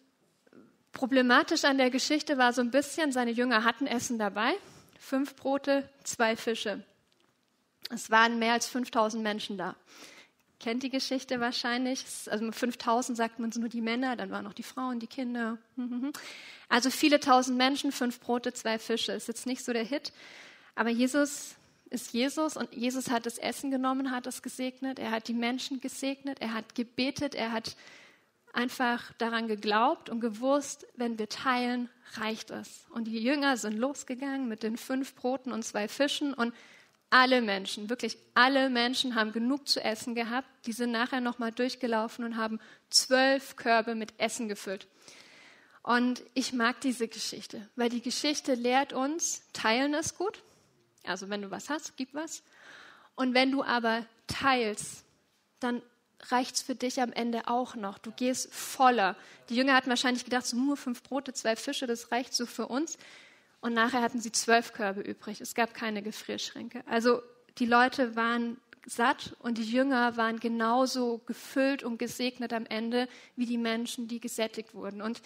[0.92, 4.54] problematisch an der Geschichte war so ein bisschen, seine Jünger hatten Essen dabei,
[4.98, 6.82] fünf Brote, zwei Fische.
[7.90, 9.76] Es waren mehr als 5000 Menschen da.
[10.60, 12.04] Kennt die Geschichte wahrscheinlich.
[12.30, 15.06] Also mit 5000 sagt man so nur die Männer, dann waren noch die Frauen, die
[15.06, 15.58] Kinder.
[16.70, 19.12] Also viele tausend Menschen, fünf Brote, zwei Fische.
[19.12, 20.12] Ist jetzt nicht so der Hit.
[20.74, 21.54] Aber Jesus
[21.90, 24.98] ist Jesus und Jesus hat das Essen genommen, hat es gesegnet.
[24.98, 26.40] Er hat die Menschen gesegnet.
[26.40, 27.34] Er hat gebetet.
[27.34, 27.76] Er hat
[28.54, 32.86] einfach daran geglaubt und gewusst, wenn wir teilen, reicht es.
[32.90, 36.54] Und die Jünger sind losgegangen mit den fünf Broten und zwei Fischen und
[37.10, 40.48] alle Menschen, wirklich alle Menschen haben genug zu essen gehabt.
[40.66, 42.58] Die sind nachher nochmal durchgelaufen und haben
[42.90, 44.88] zwölf Körbe mit Essen gefüllt.
[45.82, 50.42] Und ich mag diese Geschichte, weil die Geschichte lehrt uns, teilen ist gut.
[51.04, 52.42] Also wenn du was hast, gib was.
[53.14, 55.04] Und wenn du aber teilst,
[55.60, 55.82] dann
[56.30, 57.98] reicht es für dich am Ende auch noch.
[57.98, 59.16] Du gehst voller.
[59.48, 62.66] Die Jünger hatten wahrscheinlich gedacht, so nur fünf Brote, zwei Fische, das reicht so für
[62.66, 62.98] uns.
[63.60, 65.40] Und nachher hatten sie zwölf Körbe übrig.
[65.40, 66.82] Es gab keine Gefrierschränke.
[66.86, 67.22] Also
[67.58, 73.46] die Leute waren satt und die Jünger waren genauso gefüllt und gesegnet am Ende wie
[73.46, 75.00] die Menschen, die gesättigt wurden.
[75.00, 75.22] Und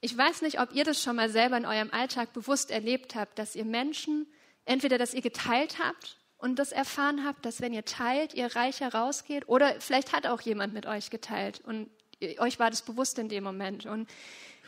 [0.00, 3.38] ich weiß nicht, ob ihr das schon mal selber in eurem Alltag bewusst erlebt habt,
[3.38, 4.26] dass ihr Menschen,
[4.64, 8.94] entweder dass ihr geteilt habt und das erfahren habt, dass wenn ihr teilt, ihr reicher
[8.94, 9.48] rausgeht?
[9.48, 11.90] Oder vielleicht hat auch jemand mit euch geteilt und
[12.38, 13.86] euch war das bewusst in dem Moment.
[13.86, 14.08] Und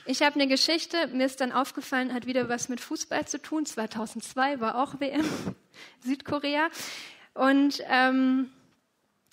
[0.04, 3.66] ich habe eine Geschichte, mir ist dann aufgefallen, hat wieder was mit Fußball zu tun.
[3.66, 5.24] 2002 war auch WM,
[6.00, 6.68] Südkorea.
[7.34, 8.50] Und ähm,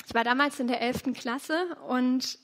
[0.05, 1.13] ich war damals in der 11.
[1.13, 2.37] Klasse und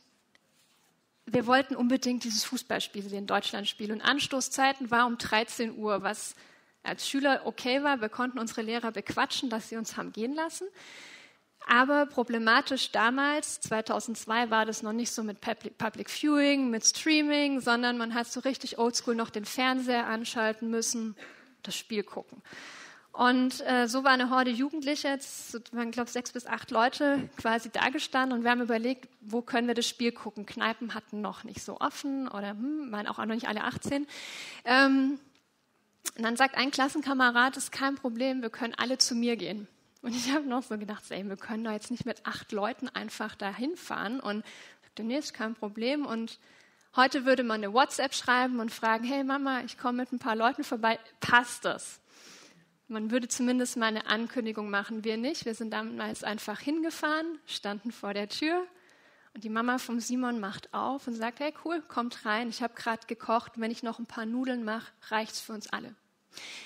[1.25, 3.91] wir wollten unbedingt dieses Fußballspiel sehen, Deutschlandspiel.
[3.91, 6.35] Und Anstoßzeiten war um 13 Uhr, was
[6.83, 8.01] als Schüler okay war.
[8.01, 10.67] Wir konnten unsere Lehrer bequatschen, dass sie uns haben gehen lassen.
[11.65, 17.97] Aber problematisch damals, 2002, war das noch nicht so mit Public Viewing, mit Streaming, sondern
[17.97, 21.15] man hat so richtig oldschool noch den Fernseher anschalten müssen,
[21.63, 22.41] das Spiel gucken.
[23.13, 27.29] Und äh, so war eine Horde Jugendliche, jetzt waren, glaube ich, sechs bis acht Leute
[27.37, 30.47] quasi da gestanden und wir haben überlegt, wo können wir das Spiel gucken.
[30.47, 34.07] Kneipen hatten noch nicht so offen oder hm, waren auch noch nicht alle 18.
[34.65, 35.19] Ähm,
[36.17, 39.67] und dann sagt ein Klassenkamerad, ist kein Problem, wir können alle zu mir gehen.
[40.01, 42.89] Und ich habe noch so gedacht, ey, wir können da jetzt nicht mit acht Leuten
[42.89, 44.19] einfach dahin fahren.
[44.19, 44.43] Und
[44.83, 46.05] sagte, nee, ist kein Problem.
[46.05, 46.39] Und
[46.95, 50.35] heute würde man eine WhatsApp schreiben und fragen, hey Mama, ich komme mit ein paar
[50.35, 51.99] Leuten vorbei, passt das?
[52.87, 55.45] Man würde zumindest mal eine Ankündigung machen, wir nicht.
[55.45, 58.67] Wir sind damals einfach hingefahren, standen vor der Tür
[59.33, 62.75] und die Mama vom Simon macht auf und sagt, hey cool, kommt rein, ich habe
[62.75, 65.95] gerade gekocht, wenn ich noch ein paar Nudeln mache, reicht's für uns alle.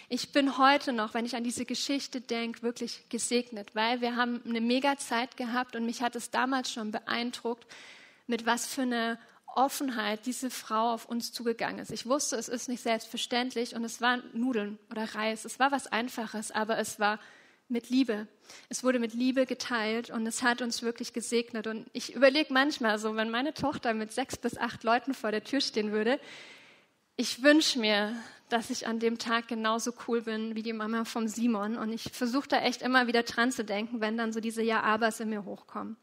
[0.09, 4.41] Ich bin heute noch, wenn ich an diese Geschichte denke, wirklich gesegnet, weil wir haben
[4.45, 7.65] eine mega Zeit gehabt und mich hat es damals schon beeindruckt,
[8.27, 9.19] mit was für einer
[9.55, 11.91] Offenheit diese Frau auf uns zugegangen ist.
[11.91, 15.45] Ich wusste, es ist nicht selbstverständlich und es waren Nudeln oder Reis.
[15.45, 17.19] Es war was Einfaches, aber es war
[17.67, 18.27] mit Liebe.
[18.69, 21.67] Es wurde mit Liebe geteilt und es hat uns wirklich gesegnet.
[21.67, 25.43] Und ich überlege manchmal so, wenn meine Tochter mit sechs bis acht Leuten vor der
[25.43, 26.19] Tür stehen würde,
[27.15, 28.15] ich wünsche mir,
[28.49, 31.77] dass ich an dem Tag genauso cool bin wie die Mama vom Simon.
[31.77, 35.19] Und ich versuche da echt immer wieder dran zu denken, wenn dann so diese Ja-Abers
[35.19, 35.97] in mir hochkommen.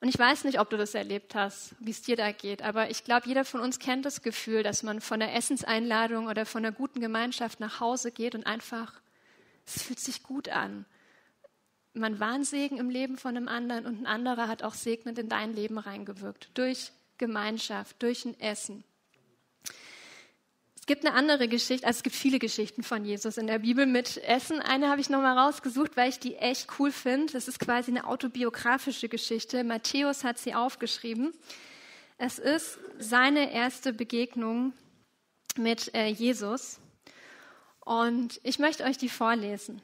[0.00, 2.88] Und ich weiß nicht, ob du das erlebt hast, wie es dir da geht, aber
[2.90, 6.64] ich glaube, jeder von uns kennt das Gefühl, dass man von der Essenseinladung oder von
[6.64, 8.94] einer guten Gemeinschaft nach Hause geht und einfach,
[9.66, 10.86] es fühlt sich gut an.
[11.92, 15.18] Man war ein Segen im Leben von einem anderen und ein anderer hat auch segnend
[15.18, 16.50] in dein Leben reingewirkt.
[16.54, 18.84] Durch Gemeinschaft, durch ein Essen
[20.90, 24.16] gibt eine andere Geschichte, also es gibt viele Geschichten von Jesus in der Bibel mit
[24.24, 24.58] Essen.
[24.58, 27.32] Eine habe ich nochmal rausgesucht, weil ich die echt cool finde.
[27.32, 29.62] Das ist quasi eine autobiografische Geschichte.
[29.62, 31.32] Matthäus hat sie aufgeschrieben.
[32.18, 34.72] Es ist seine erste Begegnung
[35.56, 36.80] mit äh, Jesus.
[37.84, 39.80] Und ich möchte euch die vorlesen.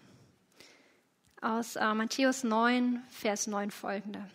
[1.42, 4.28] Aus äh, Matthäus 9, Vers 9 folgende.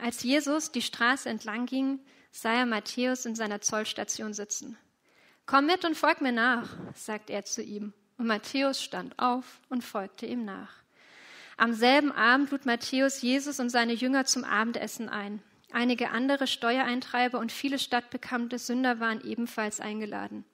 [0.00, 4.76] Als Jesus die Straße entlang ging, sah er Matthäus in seiner Zollstation sitzen.
[5.44, 7.92] Komm mit und folg mir nach, sagt er zu ihm.
[8.18, 10.72] Und Matthäus stand auf und folgte ihm nach.
[11.58, 15.42] Am selben Abend lud Matthäus Jesus und seine Jünger zum Abendessen ein.
[15.72, 20.44] Einige andere Steuereintreiber und viele stadtbekannte Sünder waren ebenfalls eingeladen.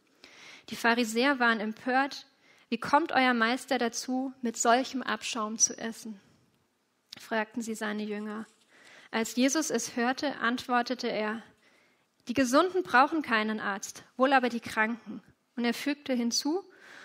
[0.69, 2.27] Die Pharisäer waren empört.
[2.73, 6.19] Wie kommt euer Meister dazu, mit solchem Abschaum zu essen?
[7.21, 8.47] fragten sie seine Jünger.
[9.11, 11.43] Als Jesus es hörte, antwortete er,
[12.29, 15.21] die Gesunden brauchen keinen Arzt, wohl aber die Kranken.
[15.55, 16.65] Und er fügte hinzu,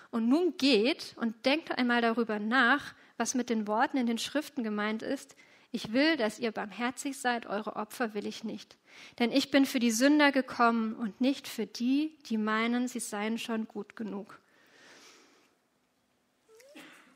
[0.09, 4.63] und nun geht und denkt einmal darüber nach, was mit den Worten in den Schriften
[4.63, 5.35] gemeint ist.
[5.71, 8.77] Ich will, dass ihr barmherzig seid, eure Opfer will ich nicht.
[9.19, 13.37] Denn ich bin für die Sünder gekommen und nicht für die, die meinen, sie seien
[13.37, 14.39] schon gut genug.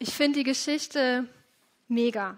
[0.04, 1.28] Ich finde die Geschichte
[1.88, 2.36] mega.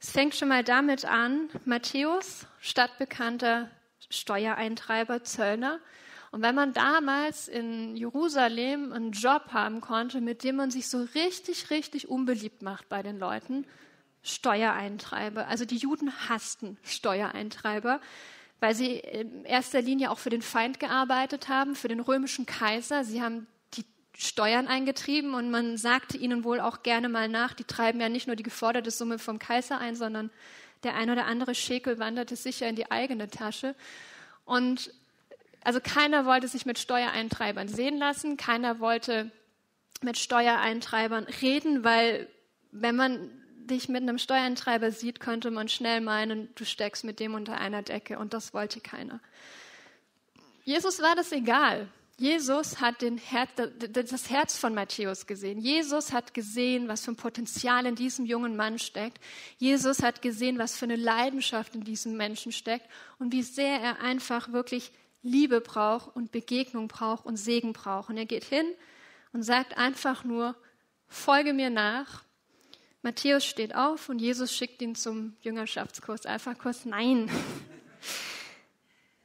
[0.00, 3.70] Es fängt schon mal damit an, Matthäus, stadtbekannter
[4.08, 5.80] Steuereintreiber, Zöllner.
[6.30, 11.06] Und wenn man damals in Jerusalem einen Job haben konnte, mit dem man sich so
[11.14, 13.66] richtig, richtig unbeliebt macht bei den Leuten,
[14.22, 15.46] Steuereintreiber.
[15.46, 18.00] Also die Juden hassten Steuereintreiber,
[18.60, 23.04] weil sie in erster Linie auch für den Feind gearbeitet haben, für den römischen Kaiser.
[23.04, 23.46] Sie haben
[24.16, 28.26] Steuern eingetrieben und man sagte ihnen wohl auch gerne mal nach, die treiben ja nicht
[28.26, 30.30] nur die geforderte Summe vom Kaiser ein, sondern
[30.84, 33.74] der ein oder andere Schekel wanderte sicher in die eigene Tasche.
[34.44, 34.92] Und
[35.64, 39.30] also keiner wollte sich mit Steuereintreibern sehen lassen, keiner wollte
[40.02, 42.28] mit Steuereintreibern reden, weil
[42.70, 47.34] wenn man dich mit einem Steuereintreiber sieht, könnte man schnell meinen, du steckst mit dem
[47.34, 49.20] unter einer Decke und das wollte keiner.
[50.64, 51.88] Jesus war das egal.
[52.16, 53.50] Jesus hat Herz,
[53.90, 55.58] das Herz von Matthäus gesehen.
[55.58, 59.18] Jesus hat gesehen, was für ein Potenzial in diesem jungen Mann steckt.
[59.58, 64.00] Jesus hat gesehen, was für eine Leidenschaft in diesem Menschen steckt und wie sehr er
[64.00, 68.10] einfach wirklich Liebe braucht und Begegnung braucht und Segen braucht.
[68.10, 68.66] Und er geht hin
[69.32, 70.54] und sagt einfach nur,
[71.08, 72.22] folge mir nach.
[73.02, 76.84] Matthäus steht auf und Jesus schickt ihn zum Jüngerschaftskurs, Alpha-Kurs.
[76.84, 77.28] Nein.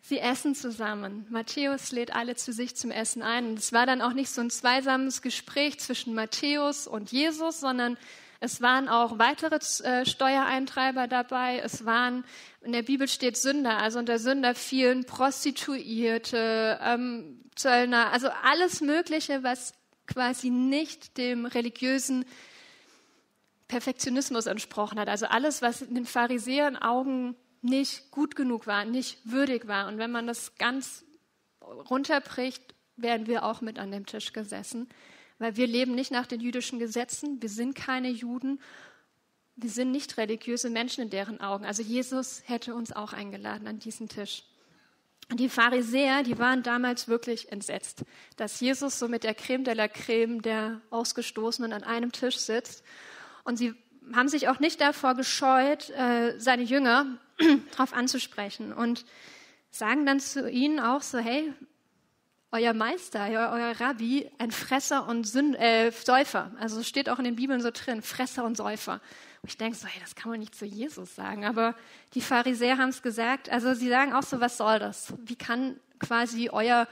[0.09, 1.27] Sie essen zusammen.
[1.29, 3.45] Matthäus lädt alle zu sich zum Essen ein.
[3.45, 7.95] Und es war dann auch nicht so ein zweisames Gespräch zwischen Matthäus und Jesus, sondern
[8.39, 11.59] es waren auch weitere äh, Steuereintreiber dabei.
[11.59, 12.25] Es waren,
[12.61, 19.43] in der Bibel steht Sünder, also unter Sünder fielen Prostituierte, ähm, Zöllner, also alles Mögliche,
[19.43, 19.75] was
[20.07, 22.25] quasi nicht dem religiösen
[23.67, 25.07] Perfektionismus entsprochen hat.
[25.07, 29.87] Also alles, was in den Pharisäern Augen nicht gut genug war, nicht würdig war.
[29.87, 31.05] Und wenn man das ganz
[31.61, 34.87] runterbricht, wären wir auch mit an dem Tisch gesessen,
[35.37, 38.59] weil wir leben nicht nach den jüdischen Gesetzen, wir sind keine Juden,
[39.55, 41.65] wir sind nicht religiöse Menschen in deren Augen.
[41.65, 44.43] Also Jesus hätte uns auch eingeladen an diesen Tisch.
[45.29, 48.03] Und die Pharisäer, die waren damals wirklich entsetzt,
[48.35, 52.83] dass Jesus so mit der Creme de la Creme der Ausgestoßenen an einem Tisch sitzt
[53.43, 53.75] und sie
[54.13, 57.19] haben sich auch nicht davor gescheut, äh, seine Jünger
[57.71, 59.05] darauf anzusprechen und
[59.71, 61.53] sagen dann zu ihnen auch so, hey,
[62.51, 66.51] euer Meister, euer, euer Rabbi, ein Fresser und Sünd, äh, Säufer.
[66.59, 69.01] Also steht auch in den Bibeln so drin, Fresser und Säufer.
[69.41, 71.45] Und ich denke so, hey, das kann man nicht zu Jesus sagen.
[71.45, 71.75] Aber
[72.15, 73.49] die Pharisäer haben es gesagt.
[73.49, 75.13] Also sie sagen auch so, was soll das?
[75.19, 76.87] Wie kann quasi euer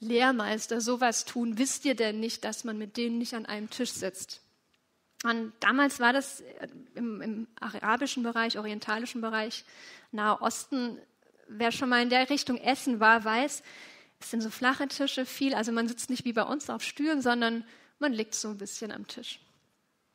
[0.00, 1.56] Lehrmeister sowas tun?
[1.56, 4.42] Wisst ihr denn nicht, dass man mit denen nicht an einem Tisch sitzt?
[5.24, 6.42] Und damals war das
[6.94, 9.64] im, im arabischen Bereich, orientalischen Bereich,
[10.12, 10.98] Nahe Osten,
[11.48, 13.62] wer schon mal in der Richtung Essen war, weiß,
[14.20, 17.22] es sind so flache Tische viel, also man sitzt nicht wie bei uns auf Stühlen,
[17.22, 17.64] sondern
[17.98, 19.40] man liegt so ein bisschen am Tisch.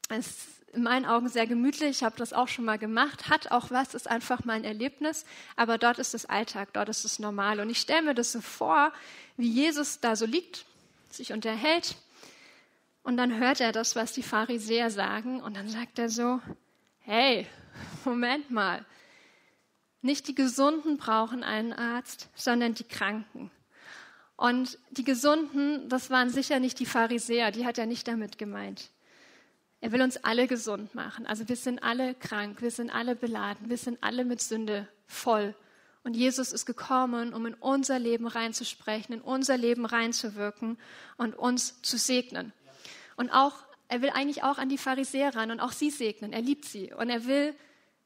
[0.09, 3.51] Es ist in meinen Augen sehr gemütlich, ich habe das auch schon mal gemacht, hat
[3.51, 7.17] auch was, ist einfach mal ein Erlebnis, aber dort ist es Alltag, dort ist es
[7.17, 7.59] normal.
[7.59, 8.91] Und ich stelle mir das so vor,
[9.37, 10.65] wie Jesus da so liegt,
[11.09, 11.95] sich unterhält,
[13.05, 16.41] und dann hört er das, was die Pharisäer sagen, und dann sagt er so,
[17.01, 17.45] hey,
[18.03, 18.83] Moment mal,
[20.01, 23.51] nicht die Gesunden brauchen einen Arzt, sondern die Kranken.
[24.35, 28.89] Und die Gesunden, das waren sicher nicht die Pharisäer, die hat er nicht damit gemeint.
[29.81, 31.27] Er will uns alle gesund machen.
[31.27, 35.53] Also wir sind alle krank, wir sind alle beladen, wir sind alle mit Sünde voll.
[36.03, 40.79] Und Jesus ist gekommen, um in unser Leben reinzusprechen, in unser Leben reinzuwirken
[41.17, 42.51] und uns zu segnen.
[43.15, 43.54] Und auch,
[43.88, 46.34] er will eigentlich auch an die Pharisäer ran und auch sie segnen.
[46.34, 47.56] Er liebt sie und er will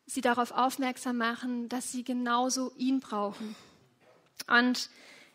[0.05, 3.55] sie darauf aufmerksam machen, dass sie genauso ihn brauchen.
[4.47, 4.89] Und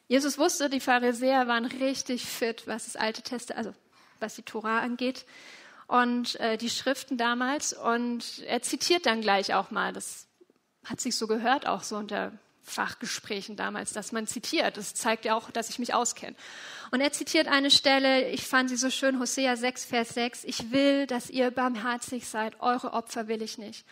[0.08, 3.78] Jesus wusste, die Pharisäer waren richtig fit, was das Alte Testament, also
[4.20, 5.24] was die Tora angeht
[5.86, 7.72] und äh, die Schriften damals.
[7.72, 10.26] Und er zitiert dann gleich auch mal, das
[10.84, 12.32] hat sich so gehört, auch so unter
[12.64, 14.76] Fachgesprächen damals, dass man zitiert.
[14.76, 16.34] Das zeigt ja auch, dass ich mich auskenne.
[16.90, 20.44] Und er zitiert eine Stelle, ich fand sie so schön, Hosea 6, Vers 6.
[20.44, 23.84] Ich will, dass ihr barmherzig seid, eure Opfer will ich nicht.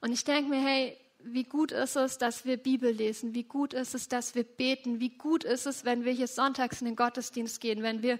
[0.00, 3.34] Und ich denke mir, hey, wie gut ist es, dass wir Bibel lesen?
[3.34, 5.00] Wie gut ist es, dass wir beten?
[5.00, 8.18] Wie gut ist es, wenn wir hier sonntags in den Gottesdienst gehen, wenn wir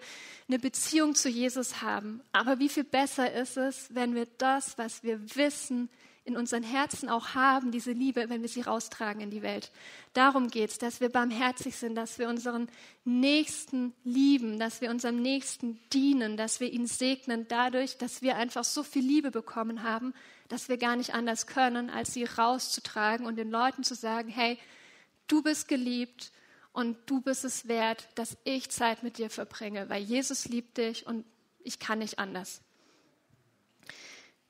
[0.49, 2.21] eine Beziehung zu Jesus haben?
[2.33, 5.89] Aber wie viel besser ist es, wenn wir das, was wir wissen,
[6.31, 9.71] in unseren Herzen auch haben, diese Liebe, wenn wir sie raustragen in die Welt.
[10.13, 12.69] Darum geht's, dass wir barmherzig sind, dass wir unseren
[13.05, 18.65] Nächsten lieben, dass wir unserem Nächsten dienen, dass wir ihn segnen, dadurch, dass wir einfach
[18.65, 20.15] so viel Liebe bekommen haben,
[20.49, 24.59] dass wir gar nicht anders können, als sie rauszutragen und den Leuten zu sagen, hey,
[25.27, 26.33] du bist geliebt
[26.73, 31.07] und du bist es wert, dass ich Zeit mit dir verbringe, weil Jesus liebt dich
[31.07, 31.25] und
[31.63, 32.63] ich kann nicht anders.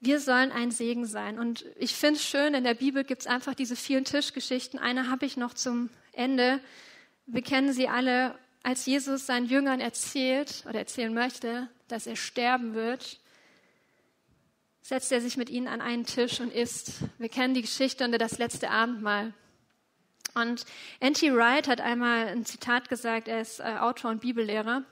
[0.00, 1.38] Wir sollen ein Segen sein.
[1.38, 4.78] Und ich finde es schön, in der Bibel gibt es einfach diese vielen Tischgeschichten.
[4.78, 6.60] Eine habe ich noch zum Ende.
[7.26, 12.74] Wir kennen sie alle, als Jesus seinen Jüngern erzählt oder erzählen möchte, dass er sterben
[12.74, 13.20] wird,
[14.80, 17.02] setzt er sich mit ihnen an einen Tisch und isst.
[17.18, 19.34] Wir kennen die Geschichte unter das letzte Abendmahl.
[20.34, 20.64] Und
[21.00, 21.34] N.T.
[21.34, 24.82] Wright hat einmal ein Zitat gesagt, er ist äh, Autor und Bibellehrer.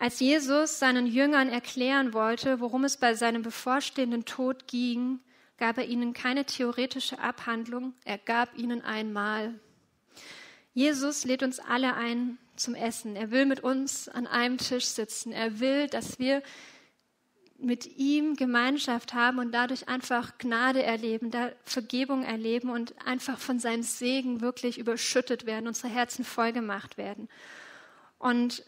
[0.00, 5.20] Als Jesus seinen Jüngern erklären wollte, worum es bei seinem bevorstehenden Tod ging,
[5.58, 9.60] gab er ihnen keine theoretische Abhandlung, er gab ihnen ein Mahl.
[10.72, 13.14] Jesus lädt uns alle ein zum Essen.
[13.14, 15.32] Er will mit uns an einem Tisch sitzen.
[15.32, 16.42] Er will, dass wir
[17.58, 23.58] mit ihm Gemeinschaft haben und dadurch einfach Gnade erleben, da Vergebung erleben und einfach von
[23.58, 27.28] seinem Segen wirklich überschüttet werden, unsere Herzen vollgemacht werden.
[28.18, 28.64] Und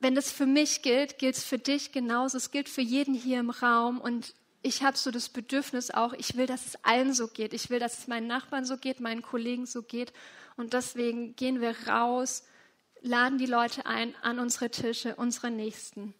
[0.00, 2.36] wenn das für mich gilt, gilt es für dich genauso.
[2.36, 4.00] Es gilt für jeden hier im Raum.
[4.00, 7.52] Und ich habe so das Bedürfnis auch, ich will, dass es allen so geht.
[7.52, 10.12] Ich will, dass es meinen Nachbarn so geht, meinen Kollegen so geht.
[10.56, 12.44] Und deswegen gehen wir raus,
[13.02, 16.14] laden die Leute ein an unsere Tische, unsere Nächsten.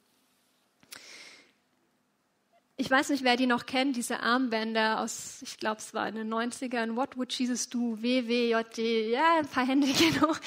[2.81, 6.15] ich weiß nicht, wer die noch kennt, diese Armbänder aus, ich glaube, es war in
[6.15, 6.95] den 90ern.
[6.95, 7.99] What would Jesus do?
[8.01, 9.11] WWJD.
[9.11, 9.89] Ja, ein paar Hände
[10.21, 10.39] hoch.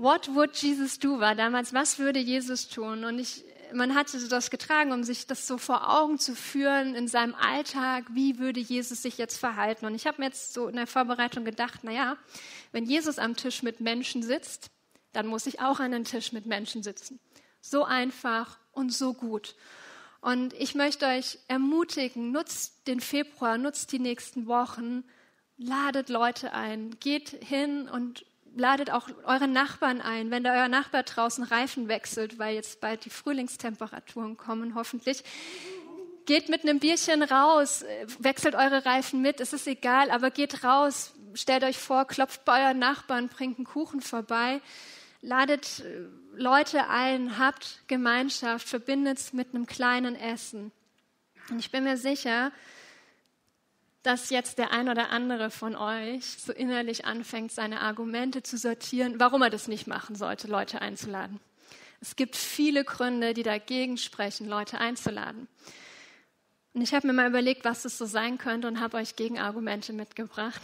[0.00, 3.04] What would Jesus do war damals, was würde Jesus tun?
[3.04, 7.08] Und ich, man hatte das getragen, um sich das so vor Augen zu führen in
[7.08, 8.04] seinem Alltag.
[8.12, 9.86] Wie würde Jesus sich jetzt verhalten?
[9.86, 12.16] Und ich habe mir jetzt so in der Vorbereitung gedacht, na ja,
[12.70, 14.70] wenn Jesus am Tisch mit Menschen sitzt,
[15.12, 17.18] dann muss ich auch an den Tisch mit Menschen sitzen.
[17.60, 19.56] So einfach und so gut.
[20.20, 25.02] Und ich möchte euch ermutigen, nutzt den Februar, nutzt die nächsten Wochen,
[25.56, 28.24] ladet Leute ein, geht hin und
[28.58, 30.30] ladet auch eure Nachbarn ein.
[30.30, 35.24] Wenn da euer Nachbar draußen Reifen wechselt, weil jetzt bald die Frühlingstemperaturen kommen, hoffentlich,
[36.26, 37.84] geht mit einem Bierchen raus,
[38.18, 42.66] wechselt eure Reifen mit, es ist egal, aber geht raus, stellt euch vor, klopft bei
[42.66, 44.60] euren Nachbarn, bringt einen Kuchen vorbei
[45.20, 50.72] ladet äh, Leute ein, habt Gemeinschaft, verbindet es mit einem kleinen Essen.
[51.50, 52.52] Und ich bin mir sicher,
[54.02, 59.18] dass jetzt der ein oder andere von euch so innerlich anfängt, seine Argumente zu sortieren,
[59.18, 61.40] warum er das nicht machen sollte, Leute einzuladen.
[62.00, 65.48] Es gibt viele Gründe, die dagegen sprechen, Leute einzuladen.
[66.74, 69.92] Und ich habe mir mal überlegt, was das so sein könnte und habe euch Gegenargumente
[69.92, 70.60] mitgebracht.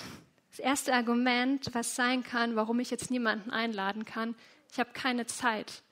[0.50, 4.36] Das erste Argument, was sein kann, warum ich jetzt niemanden einladen kann,
[4.70, 5.82] ich habe keine Zeit.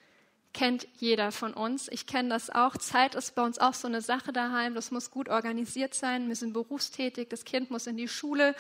[0.53, 1.89] Kennt jeder von uns.
[1.89, 2.77] Ich kenne das auch.
[2.77, 4.75] Zeit ist bei uns auch so eine Sache daheim.
[4.75, 6.29] Das muss gut organisiert sein.
[6.29, 7.29] Wir sind berufstätig.
[7.31, 8.55] Das Kind muss in die Schule.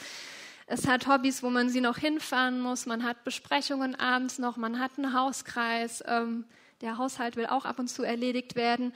[0.67, 2.87] Es hat Hobbys, wo man sie noch hinfahren muss.
[2.87, 4.57] Man hat Besprechungen abends noch.
[4.57, 6.03] Man hat einen Hauskreis.
[6.07, 6.47] Ähm,
[6.81, 8.93] der Haushalt will auch ab und zu erledigt werden.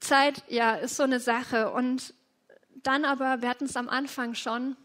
[0.00, 1.70] Zeit, ja, ist so eine Sache.
[1.70, 2.14] Und
[2.82, 4.76] dann aber, wir hatten es am Anfang schon,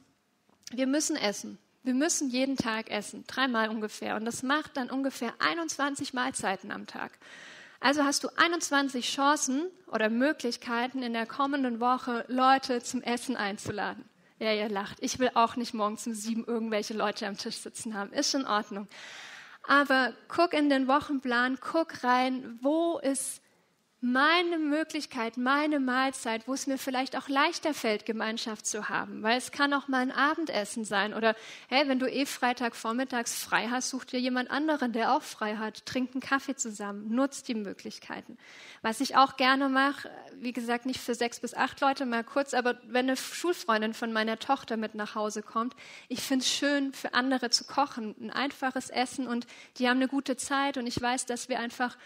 [0.72, 1.58] wir müssen essen.
[1.84, 4.16] Wir müssen jeden Tag essen, dreimal ungefähr.
[4.16, 7.12] Und das macht dann ungefähr 21 Mahlzeiten am Tag.
[7.80, 14.06] Also hast du 21 Chancen oder Möglichkeiten in der kommenden Woche, Leute zum Essen einzuladen.
[14.38, 14.98] Ja, ihr lacht.
[15.02, 18.14] Ich will auch nicht morgens um sieben irgendwelche Leute am Tisch sitzen haben.
[18.14, 18.88] Ist in Ordnung.
[19.68, 23.41] Aber guck in den Wochenplan, guck rein, wo ist
[24.04, 29.22] meine Möglichkeit, meine Mahlzeit, wo es mir vielleicht auch leichter fällt, Gemeinschaft zu haben.
[29.22, 31.14] Weil es kann auch mal ein Abendessen sein.
[31.14, 31.36] Oder
[31.68, 35.58] hey, wenn du eh Freitag vormittags frei hast, such dir jemand anderen, der auch frei
[35.58, 35.86] hat.
[35.86, 37.14] Trink einen Kaffee zusammen.
[37.14, 38.40] Nutzt die Möglichkeiten.
[38.82, 42.56] Was ich auch gerne mache, wie gesagt, nicht für sechs bis acht Leute mal kurz,
[42.56, 45.76] aber wenn eine Schulfreundin von meiner Tochter mit nach Hause kommt,
[46.08, 48.16] ich finde es schön, für andere zu kochen.
[48.20, 49.46] Ein einfaches Essen und
[49.78, 51.98] die haben eine gute Zeit und ich weiß, dass wir einfach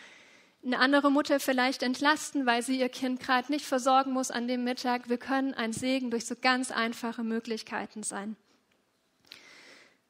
[0.65, 4.63] eine andere Mutter vielleicht entlasten, weil sie ihr Kind gerade nicht versorgen muss an dem
[4.63, 5.09] Mittag.
[5.09, 8.35] Wir können ein Segen durch so ganz einfache Möglichkeiten sein.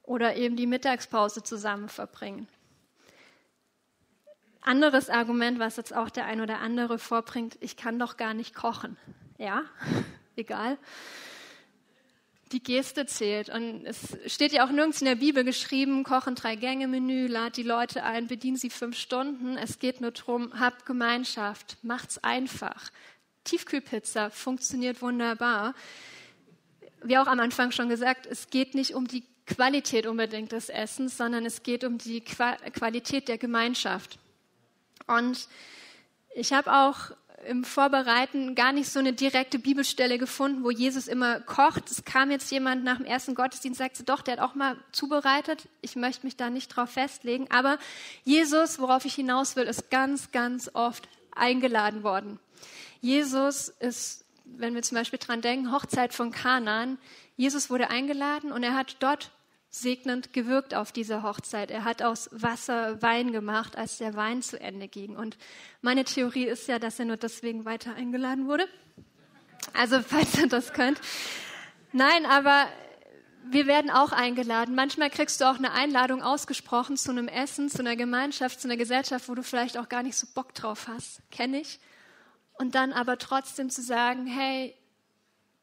[0.03, 2.47] Oder eben die Mittagspause zusammen verbringen.
[4.61, 8.55] Anderes Argument, was jetzt auch der ein oder andere vorbringt, ich kann doch gar nicht
[8.55, 8.97] kochen.
[9.37, 9.63] Ja,
[10.35, 10.77] egal
[12.51, 13.49] die Geste zählt.
[13.49, 17.57] Und es steht ja auch nirgends in der Bibel geschrieben, kochen drei Gänge Menü, lad
[17.57, 19.57] die Leute ein, bedien sie fünf Stunden.
[19.57, 22.91] Es geht nur darum, habt Gemeinschaft, macht's einfach.
[23.43, 25.73] Tiefkühlpizza funktioniert wunderbar.
[27.03, 31.17] Wie auch am Anfang schon gesagt, es geht nicht um die Qualität unbedingt des Essens,
[31.17, 34.17] sondern es geht um die Qualität der Gemeinschaft.
[35.05, 35.47] Und
[36.33, 37.11] ich habe auch
[37.47, 41.89] im Vorbereiten gar nicht so eine direkte Bibelstelle gefunden, wo Jesus immer kocht.
[41.89, 45.67] Es kam jetzt jemand nach dem ersten Gottesdienst, sagte, doch, der hat auch mal zubereitet.
[45.81, 47.47] Ich möchte mich da nicht drauf festlegen.
[47.51, 47.77] Aber
[48.23, 52.39] Jesus, worauf ich hinaus will, ist ganz, ganz oft eingeladen worden.
[53.01, 56.97] Jesus ist, wenn wir zum Beispiel dran denken, Hochzeit von Kanaan.
[57.37, 59.31] Jesus wurde eingeladen und er hat dort
[59.69, 61.71] segnend gewirkt auf dieser Hochzeit.
[61.71, 65.15] Er hat aus Wasser Wein gemacht, als der Wein zu Ende ging.
[65.15, 65.37] Und
[65.81, 68.67] meine Theorie ist ja, dass er nur deswegen weiter eingeladen wurde.
[69.73, 71.01] Also, falls ihr das könnt.
[71.91, 72.67] Nein, aber
[73.47, 74.75] wir werden auch eingeladen.
[74.75, 78.77] Manchmal kriegst du auch eine Einladung ausgesprochen zu einem Essen, zu einer Gemeinschaft, zu einer
[78.77, 81.21] Gesellschaft, wo du vielleicht auch gar nicht so Bock drauf hast.
[81.31, 81.79] Kenne ich.
[82.53, 84.75] Und dann aber trotzdem zu sagen, hey,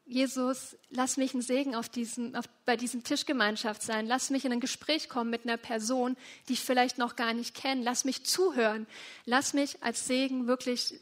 [0.05, 4.05] Jesus, lass mich ein Segen auf diesem, auf, bei diesem Tischgemeinschaft sein.
[4.05, 7.55] Lass mich in ein Gespräch kommen mit einer Person, die ich vielleicht noch gar nicht
[7.55, 7.83] kenne.
[7.83, 8.85] Lass mich zuhören.
[9.25, 10.99] Lass mich als Segen wirklich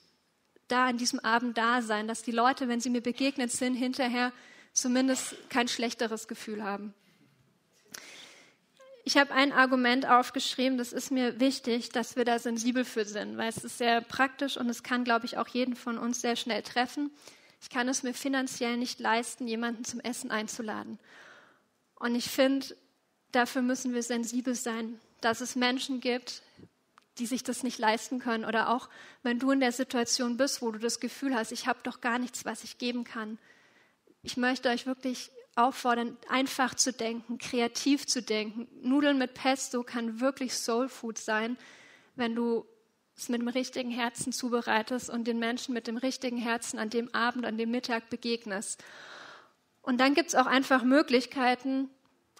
[0.67, 4.31] da an diesem Abend da sein, dass die Leute, wenn sie mir begegnet sind, hinterher
[4.73, 6.93] zumindest kein schlechteres Gefühl haben.
[9.03, 13.35] Ich habe ein Argument aufgeschrieben, das ist mir wichtig, dass wir da sensibel für sind,
[13.35, 16.35] weil es ist sehr praktisch und es kann, glaube ich, auch jeden von uns sehr
[16.35, 17.09] schnell treffen.
[17.61, 20.99] Ich kann es mir finanziell nicht leisten, jemanden zum Essen einzuladen.
[21.95, 22.75] Und ich finde,
[23.31, 26.41] dafür müssen wir sensibel sein, dass es Menschen gibt,
[27.19, 28.45] die sich das nicht leisten können.
[28.45, 28.89] Oder auch,
[29.21, 32.17] wenn du in der Situation bist, wo du das Gefühl hast, ich habe doch gar
[32.17, 33.37] nichts, was ich geben kann.
[34.23, 38.67] Ich möchte euch wirklich auffordern, einfach zu denken, kreativ zu denken.
[38.81, 41.57] Nudeln mit Pesto kann wirklich Soul Food sein,
[42.15, 42.65] wenn du
[43.17, 47.13] es mit dem richtigen Herzen zubereitest und den Menschen mit dem richtigen Herzen an dem
[47.13, 48.83] Abend, an dem Mittag begegnest.
[49.81, 51.89] Und dann gibt es auch einfach Möglichkeiten,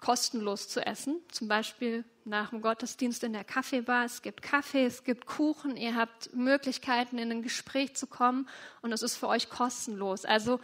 [0.00, 1.20] kostenlos zu essen.
[1.30, 4.04] Zum Beispiel nach dem Gottesdienst in der Kaffeebar.
[4.04, 5.76] Es gibt Kaffee, es gibt Kuchen.
[5.76, 8.48] Ihr habt Möglichkeiten, in ein Gespräch zu kommen
[8.82, 10.24] und es ist für euch kostenlos.
[10.24, 10.60] Also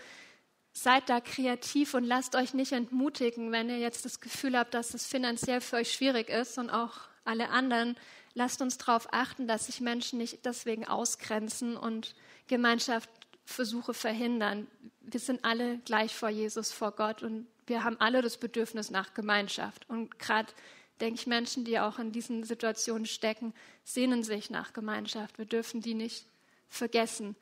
[0.73, 4.95] seid da kreativ und lasst euch nicht entmutigen, wenn ihr jetzt das Gefühl habt, dass
[4.95, 6.95] es finanziell für euch schwierig ist und auch
[7.25, 7.97] alle anderen.
[8.39, 12.15] Lasst uns darauf achten, dass sich Menschen nicht deswegen ausgrenzen und
[12.47, 14.69] Gemeinschaftsversuche verhindern.
[15.01, 19.13] Wir sind alle gleich vor Jesus, vor Gott und wir haben alle das Bedürfnis nach
[19.13, 19.91] Gemeinschaft.
[19.91, 20.53] Und gerade
[21.01, 25.37] denke ich, Menschen, die auch in diesen Situationen stecken, sehnen sich nach Gemeinschaft.
[25.37, 26.25] Wir dürfen die nicht
[26.69, 27.35] vergessen.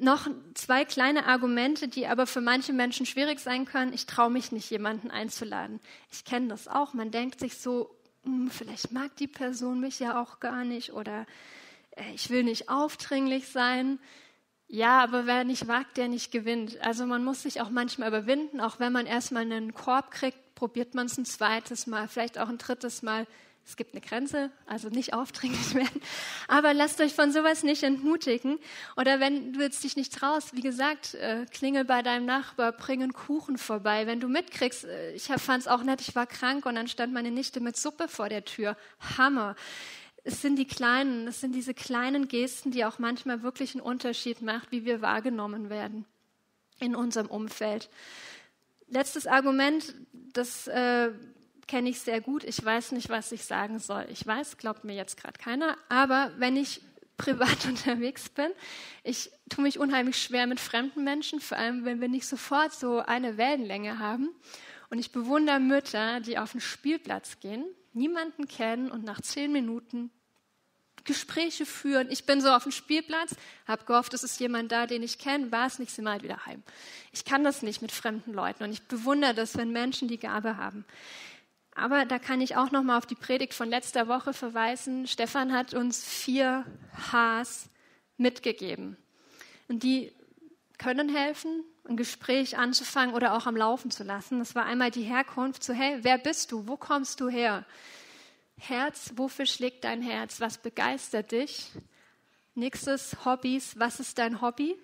[0.00, 3.92] Noch zwei kleine Argumente, die aber für manche Menschen schwierig sein können.
[3.92, 5.80] Ich traue mich nicht, jemanden einzuladen.
[6.12, 6.94] Ich kenne das auch.
[6.94, 7.90] Man denkt sich so,
[8.22, 11.26] hm, vielleicht mag die Person mich ja auch gar nicht oder
[11.96, 13.98] äh, ich will nicht aufdringlich sein.
[14.68, 16.78] Ja, aber wer nicht wagt, der nicht gewinnt.
[16.82, 20.94] Also man muss sich auch manchmal überwinden, auch wenn man erstmal einen Korb kriegt, probiert
[20.94, 23.26] man es ein zweites Mal, vielleicht auch ein drittes Mal.
[23.68, 26.00] Es gibt eine Grenze, also nicht aufdringlich werden.
[26.48, 28.58] Aber lasst euch von sowas nicht entmutigen.
[28.96, 33.02] Oder wenn du jetzt dich nicht traust, wie gesagt, äh, klingel bei deinem Nachbar, bring
[33.02, 34.06] einen Kuchen vorbei.
[34.06, 37.12] Wenn du mitkriegst, äh, ich fand es auch nett, ich war krank und dann stand
[37.12, 38.74] meine Nichte mit Suppe vor der Tür.
[39.18, 39.54] Hammer
[40.24, 44.42] es sind die kleinen, es sind diese kleinen Gesten, die auch manchmal wirklich einen Unterschied
[44.42, 46.04] macht, wie wir wahrgenommen werden
[46.80, 47.88] in unserem Umfeld.
[48.88, 51.12] Letztes Argument, das äh,
[51.68, 52.42] kenne ich sehr gut.
[52.44, 54.06] Ich weiß nicht, was ich sagen soll.
[54.10, 56.80] Ich weiß, glaubt mir jetzt gerade keiner, aber wenn ich
[57.18, 58.50] privat unterwegs bin,
[59.02, 63.00] ich tue mich unheimlich schwer mit fremden Menschen, vor allem wenn wir nicht sofort so
[63.00, 64.30] eine Wellenlänge haben.
[64.90, 70.10] Und ich bewundere Mütter, die auf den Spielplatz gehen, niemanden kennen und nach zehn Minuten
[71.04, 72.10] Gespräche führen.
[72.10, 73.34] Ich bin so auf dem Spielplatz,
[73.66, 76.46] habe gehofft, es ist jemand da, den ich kenne, war es nicht, sind mal wieder
[76.46, 76.62] heim.
[77.12, 80.56] Ich kann das nicht mit fremden Leuten und ich bewundere das, wenn Menschen die Gabe
[80.56, 80.84] haben.
[81.78, 85.06] Aber da kann ich auch noch mal auf die Predigt von letzter Woche verweisen.
[85.06, 86.64] Stefan hat uns vier
[87.12, 87.68] Hs
[88.16, 88.96] mitgegeben.
[89.68, 90.12] Und die
[90.76, 94.40] können helfen, ein Gespräch anzufangen oder auch am Laufen zu lassen.
[94.40, 96.66] Das war einmal die Herkunft, so hey, wer bist du?
[96.66, 97.64] Wo kommst du her?
[98.56, 100.40] Herz, wofür schlägt dein Herz?
[100.40, 101.70] Was begeistert dich?
[102.56, 104.76] Nächstes Hobbys, was ist dein Hobby?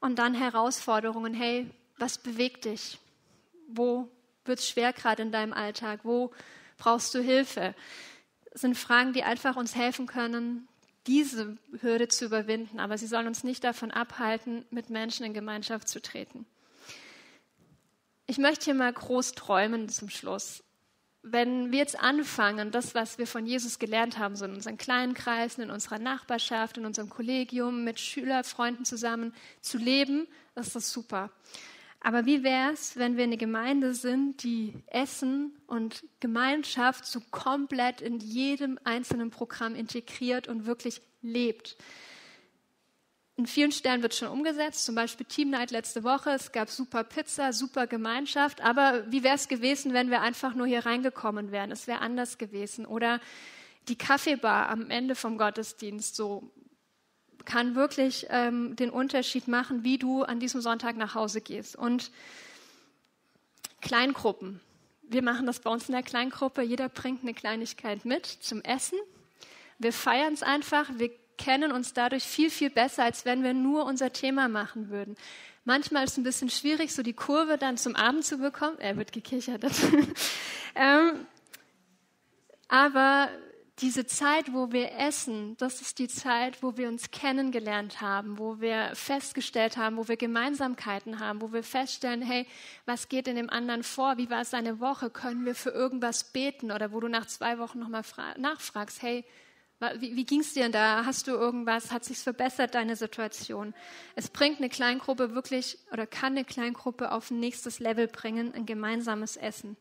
[0.00, 2.98] Und dann Herausforderungen, hey, was bewegt dich?
[3.68, 4.10] Wo
[4.44, 6.00] wird es schwer gerade in deinem Alltag?
[6.02, 6.32] Wo
[6.78, 7.74] brauchst du Hilfe?
[8.52, 10.68] Das sind Fragen, die einfach uns helfen können,
[11.06, 12.80] diese Hürde zu überwinden.
[12.80, 16.46] Aber sie sollen uns nicht davon abhalten, mit Menschen in Gemeinschaft zu treten.
[18.26, 20.62] Ich möchte hier mal groß träumen zum Schluss
[21.22, 25.14] wenn wir jetzt anfangen, das, was wir von Jesus gelernt haben, so in unseren kleinen
[25.14, 31.30] Kreisen, in unserer Nachbarschaft, in unserem Kollegium, mit Schülerfreunden zusammen zu leben, ist das super.
[32.00, 38.00] Aber wie wäre es, wenn wir eine Gemeinde sind, die Essen und Gemeinschaft so komplett
[38.00, 41.76] in jedem einzelnen Programm integriert und wirklich lebt?
[43.36, 46.30] In vielen Stellen wird schon umgesetzt, zum Beispiel Team Night letzte Woche.
[46.30, 48.62] Es gab super Pizza, super Gemeinschaft.
[48.62, 51.70] Aber wie wäre es gewesen, wenn wir einfach nur hier reingekommen wären?
[51.70, 52.84] Es wäre anders gewesen.
[52.84, 53.20] Oder
[53.88, 56.50] die Kaffeebar am Ende vom Gottesdienst so
[57.44, 61.76] kann wirklich ähm, den Unterschied machen, wie du an diesem Sonntag nach Hause gehst.
[61.76, 62.10] Und
[63.80, 64.60] Kleingruppen.
[65.02, 66.62] Wir machen das bei uns in der Kleingruppe.
[66.62, 68.98] Jeder bringt eine Kleinigkeit mit zum Essen.
[69.78, 70.88] Wir feiern es einfach.
[70.96, 75.16] Wir kennen uns dadurch viel, viel besser, als wenn wir nur unser Thema machen würden.
[75.64, 78.78] Manchmal ist es ein bisschen schwierig, so die Kurve dann zum Abend zu bekommen.
[78.78, 79.64] Er wird gekichert.
[80.74, 81.26] ähm,
[82.68, 83.28] aber
[83.80, 88.60] diese Zeit, wo wir essen, das ist die Zeit, wo wir uns kennengelernt haben, wo
[88.60, 92.46] wir festgestellt haben, wo wir Gemeinsamkeiten haben, wo wir feststellen, hey,
[92.84, 94.18] was geht in dem anderen vor?
[94.18, 95.10] Wie war es seine Woche?
[95.10, 96.70] Können wir für irgendwas beten?
[96.70, 98.02] Oder wo du nach zwei Wochen nochmal
[98.36, 99.24] nachfragst, hey,
[99.98, 101.04] wie, wie ging es dir denn da?
[101.06, 101.90] Hast du irgendwas?
[101.90, 103.72] Hat sich verbessert, deine Situation?
[104.14, 108.66] Es bringt eine Kleingruppe wirklich oder kann eine Kleingruppe auf ein nächstes Level bringen, ein
[108.66, 109.76] gemeinsames Essen.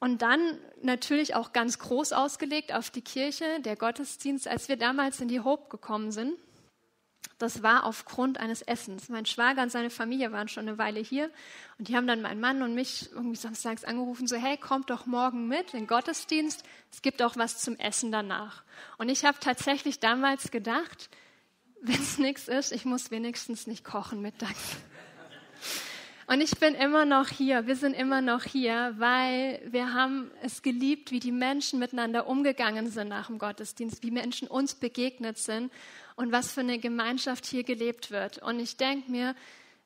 [0.00, 4.46] Und dann natürlich auch ganz groß ausgelegt auf die Kirche, der Gottesdienst.
[4.46, 6.36] Als wir damals in die Hope gekommen sind,
[7.38, 9.08] das war aufgrund eines Essens.
[9.08, 11.30] Mein Schwager und seine Familie waren schon eine Weile hier
[11.78, 15.06] und die haben dann meinen Mann und mich irgendwie samstags angerufen, so hey, kommt doch
[15.06, 18.62] morgen mit in den Gottesdienst, es gibt auch was zum Essen danach.
[18.98, 21.10] Und ich habe tatsächlich damals gedacht,
[21.80, 24.76] wenn es nichts ist, ich muss wenigstens nicht kochen mittags.
[26.26, 30.62] Und ich bin immer noch hier, wir sind immer noch hier, weil wir haben es
[30.62, 35.70] geliebt, wie die Menschen miteinander umgegangen sind nach dem Gottesdienst, wie Menschen uns begegnet sind
[36.16, 38.38] und was für eine Gemeinschaft hier gelebt wird.
[38.38, 39.34] Und ich denke mir,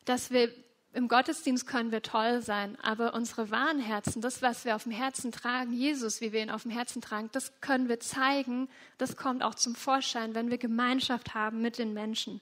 [0.05, 0.53] dass wir
[0.93, 4.93] im Gottesdienst können wir toll sein, aber unsere wahren Herzen, das, was wir auf dem
[4.93, 9.17] Herzen tragen, Jesus, wie wir ihn auf dem Herzen tragen, das können wir zeigen, das
[9.17, 12.41] kommt auch zum Vorschein, wenn wir Gemeinschaft haben mit den Menschen.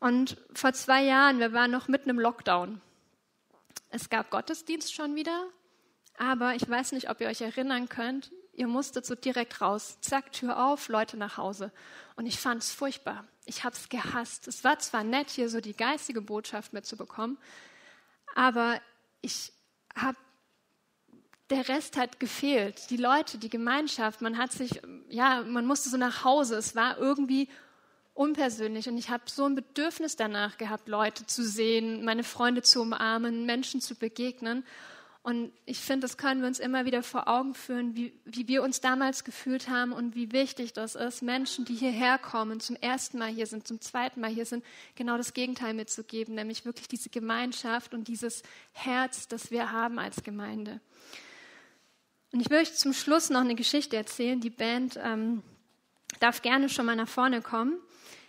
[0.00, 2.80] Und vor zwei Jahren, wir waren noch mitten im Lockdown.
[3.90, 5.46] Es gab Gottesdienst schon wieder,
[6.18, 9.98] aber ich weiß nicht, ob ihr euch erinnern könnt, ihr musstet so direkt raus.
[10.00, 11.72] Zack, Tür auf, Leute nach Hause.
[12.16, 13.26] Und ich fand es furchtbar.
[13.44, 14.48] Ich habe es gehasst.
[14.48, 17.38] Es war zwar nett, hier so die geistige Botschaft mitzubekommen,
[18.34, 18.80] aber
[19.20, 19.52] ich
[19.94, 20.18] habe
[21.50, 22.90] der Rest hat gefehlt.
[22.90, 26.56] Die Leute, die Gemeinschaft, man hat sich, ja, man musste so nach Hause.
[26.56, 27.48] Es war irgendwie
[28.16, 32.80] unpersönlich und ich habe so ein Bedürfnis danach gehabt, Leute zu sehen, meine Freunde zu
[32.82, 34.64] umarmen, Menschen zu begegnen.
[35.22, 38.62] Und ich finde, das können wir uns immer wieder vor Augen führen, wie, wie wir
[38.62, 43.18] uns damals gefühlt haben und wie wichtig das ist, Menschen, die hierher kommen, zum ersten
[43.18, 44.64] Mal hier sind, zum zweiten Mal hier sind,
[44.94, 50.22] genau das Gegenteil mitzugeben, nämlich wirklich diese Gemeinschaft und dieses Herz, das wir haben als
[50.22, 50.80] Gemeinde.
[52.32, 54.40] Und ich möchte zum Schluss noch eine Geschichte erzählen.
[54.40, 55.42] Die Band ähm,
[56.20, 57.78] darf gerne schon mal nach vorne kommen.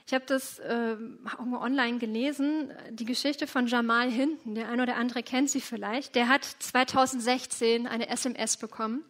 [0.08, 0.95] Ich habe das äh,
[1.38, 4.55] online gelesen, die Geschichte von Jamal Hinton.
[4.55, 6.16] Der eine oder andere kennt sie vielleicht.
[6.16, 9.03] Der hat 2016 eine SMS bekommen.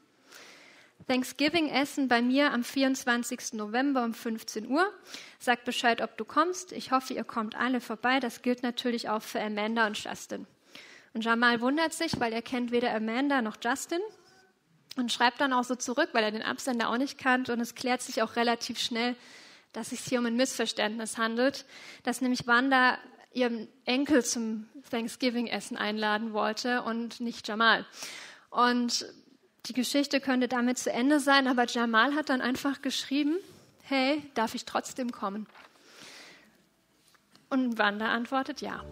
[1.07, 3.53] Thanksgiving-Essen bei mir am 24.
[3.53, 4.91] November um 15 Uhr.
[5.37, 6.71] Sag Bescheid, ob du kommst.
[6.71, 8.19] Ich hoffe, ihr kommt alle vorbei.
[8.19, 10.47] Das gilt natürlich auch für Amanda und Justin.
[11.13, 14.01] Und Jamal wundert sich, weil er kennt weder Amanda noch Justin
[14.95, 17.51] und schreibt dann auch so zurück, weil er den Absender auch nicht kannt.
[17.51, 19.15] Und es klärt sich auch relativ schnell,
[19.77, 21.63] dass es hier um ein Missverständnis handelt,
[22.01, 22.97] dass nämlich Wanda
[23.31, 27.85] ihren Enkel zum Thanksgiving-Essen einladen wollte und nicht Jamal.
[28.49, 29.05] Und
[29.67, 33.37] die Geschichte könnte damit zu Ende sein, aber Jamal hat dann einfach geschrieben,
[33.83, 35.45] hey, darf ich trotzdem kommen?
[37.51, 38.83] Und Wanda antwortet ja.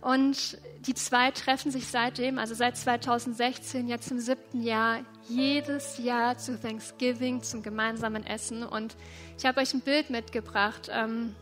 [0.00, 6.38] Und die zwei treffen sich seitdem, also seit 2016, jetzt im siebten Jahr, jedes Jahr
[6.38, 8.62] zu Thanksgiving, zum gemeinsamen Essen.
[8.62, 8.96] Und
[9.36, 10.88] ich habe euch ein Bild mitgebracht.
[10.92, 11.34] Ähm,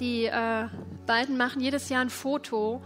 [0.00, 0.68] die äh,
[1.06, 2.82] beiden machen jedes Jahr ein Foto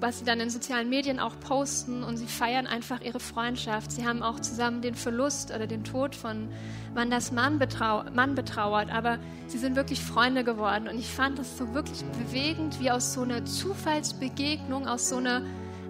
[0.00, 3.90] was sie dann in sozialen Medien auch posten und sie feiern einfach ihre Freundschaft.
[3.90, 6.48] Sie haben auch zusammen den Verlust oder den Tod von
[6.94, 9.18] Wandas Mann, betrau Mann betrauert, aber
[9.48, 13.22] sie sind wirklich Freunde geworden und ich fand das so wirklich bewegend, wie aus so
[13.22, 15.42] einer Zufallsbegegnung, aus so einer,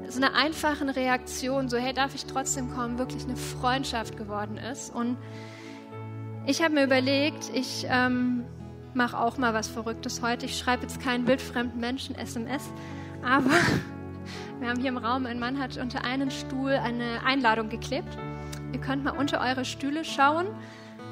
[0.09, 4.95] so einer einfachen Reaktion, so hey, darf ich trotzdem kommen, wirklich eine Freundschaft geworden ist.
[4.95, 5.19] Und
[6.47, 8.45] ich habe mir überlegt, ich ähm,
[8.95, 10.47] mache auch mal was Verrücktes heute.
[10.47, 12.63] Ich schreibe jetzt keinen wildfremden Menschen SMS,
[13.23, 13.51] aber
[14.61, 18.19] wir haben hier im Raum, ein Mann hat unter einen Stuhl eine Einladung geklebt.
[18.73, 20.47] Ihr könnt mal unter eure Stühle schauen.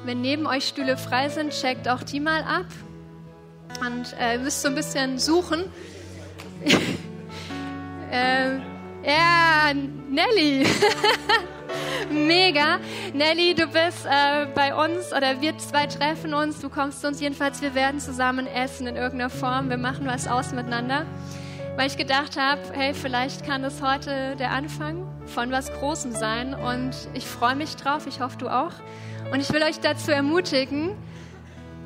[0.03, 2.65] Wenn neben euch Stühle frei sind, checkt auch die mal ab.
[3.79, 5.63] Und äh, ihr müsst so ein bisschen suchen.
[8.11, 8.57] äh,
[9.03, 9.73] ja,
[10.09, 10.65] Nelly.
[12.11, 12.79] Mega.
[13.13, 16.59] Nelly, du bist äh, bei uns oder wir zwei treffen uns.
[16.59, 17.61] Du kommst zu uns jedenfalls.
[17.61, 19.69] Wir werden zusammen essen in irgendeiner Form.
[19.69, 21.05] Wir machen was aus miteinander
[21.77, 26.55] weil ich gedacht habe, hey, vielleicht kann das heute der Anfang von was Großem sein
[26.55, 28.71] und ich freue mich drauf, ich hoffe du auch.
[29.31, 30.95] Und ich will euch dazu ermutigen,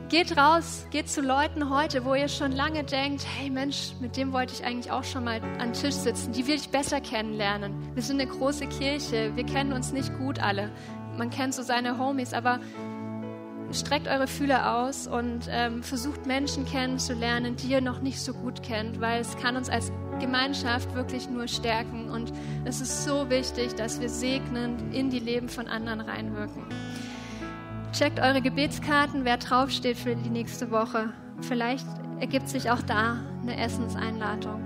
[0.07, 4.31] geht raus, geht zu Leuten heute, wo ihr schon lange denkt, hey Mensch, mit dem
[4.31, 7.73] wollte ich eigentlich auch schon mal an Tisch sitzen, die will ich besser kennenlernen.
[7.93, 10.71] Wir sind eine große Kirche, wir kennen uns nicht gut alle.
[11.17, 12.61] Man kennt so seine Homies, aber
[13.73, 18.63] streckt eure Fühler aus und ähm, versucht Menschen kennenzulernen, die ihr noch nicht so gut
[18.63, 22.31] kennt, weil es kann uns als Gemeinschaft wirklich nur stärken und
[22.65, 26.63] es ist so wichtig, dass wir segnend in die Leben von anderen reinwirken.
[27.93, 31.11] Checkt eure Gebetskarten, wer draufsteht für die nächste Woche.
[31.41, 31.85] Vielleicht
[32.19, 34.61] ergibt sich auch da eine Essenseinladung.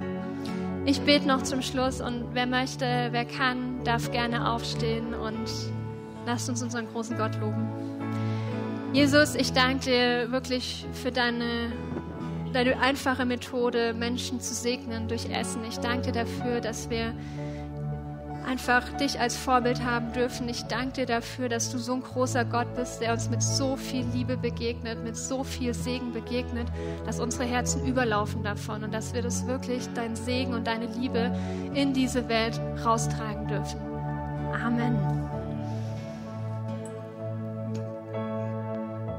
[0.86, 5.50] Ich bete noch zum Schluss und wer möchte, wer kann, darf gerne aufstehen und
[6.26, 7.95] lasst uns unseren großen Gott loben.
[8.96, 11.74] Jesus, ich danke dir wirklich für deine,
[12.54, 15.66] deine einfache Methode, Menschen zu segnen durch Essen.
[15.68, 17.14] Ich danke dir dafür, dass wir
[18.48, 20.48] einfach dich als Vorbild haben dürfen.
[20.48, 23.76] Ich danke dir dafür, dass du so ein großer Gott bist, der uns mit so
[23.76, 26.70] viel Liebe begegnet, mit so viel Segen begegnet,
[27.06, 31.38] dass unsere Herzen überlaufen davon und dass wir das wirklich, dein Segen und deine Liebe
[31.74, 33.82] in diese Welt raustragen dürfen.
[34.54, 35.25] Amen.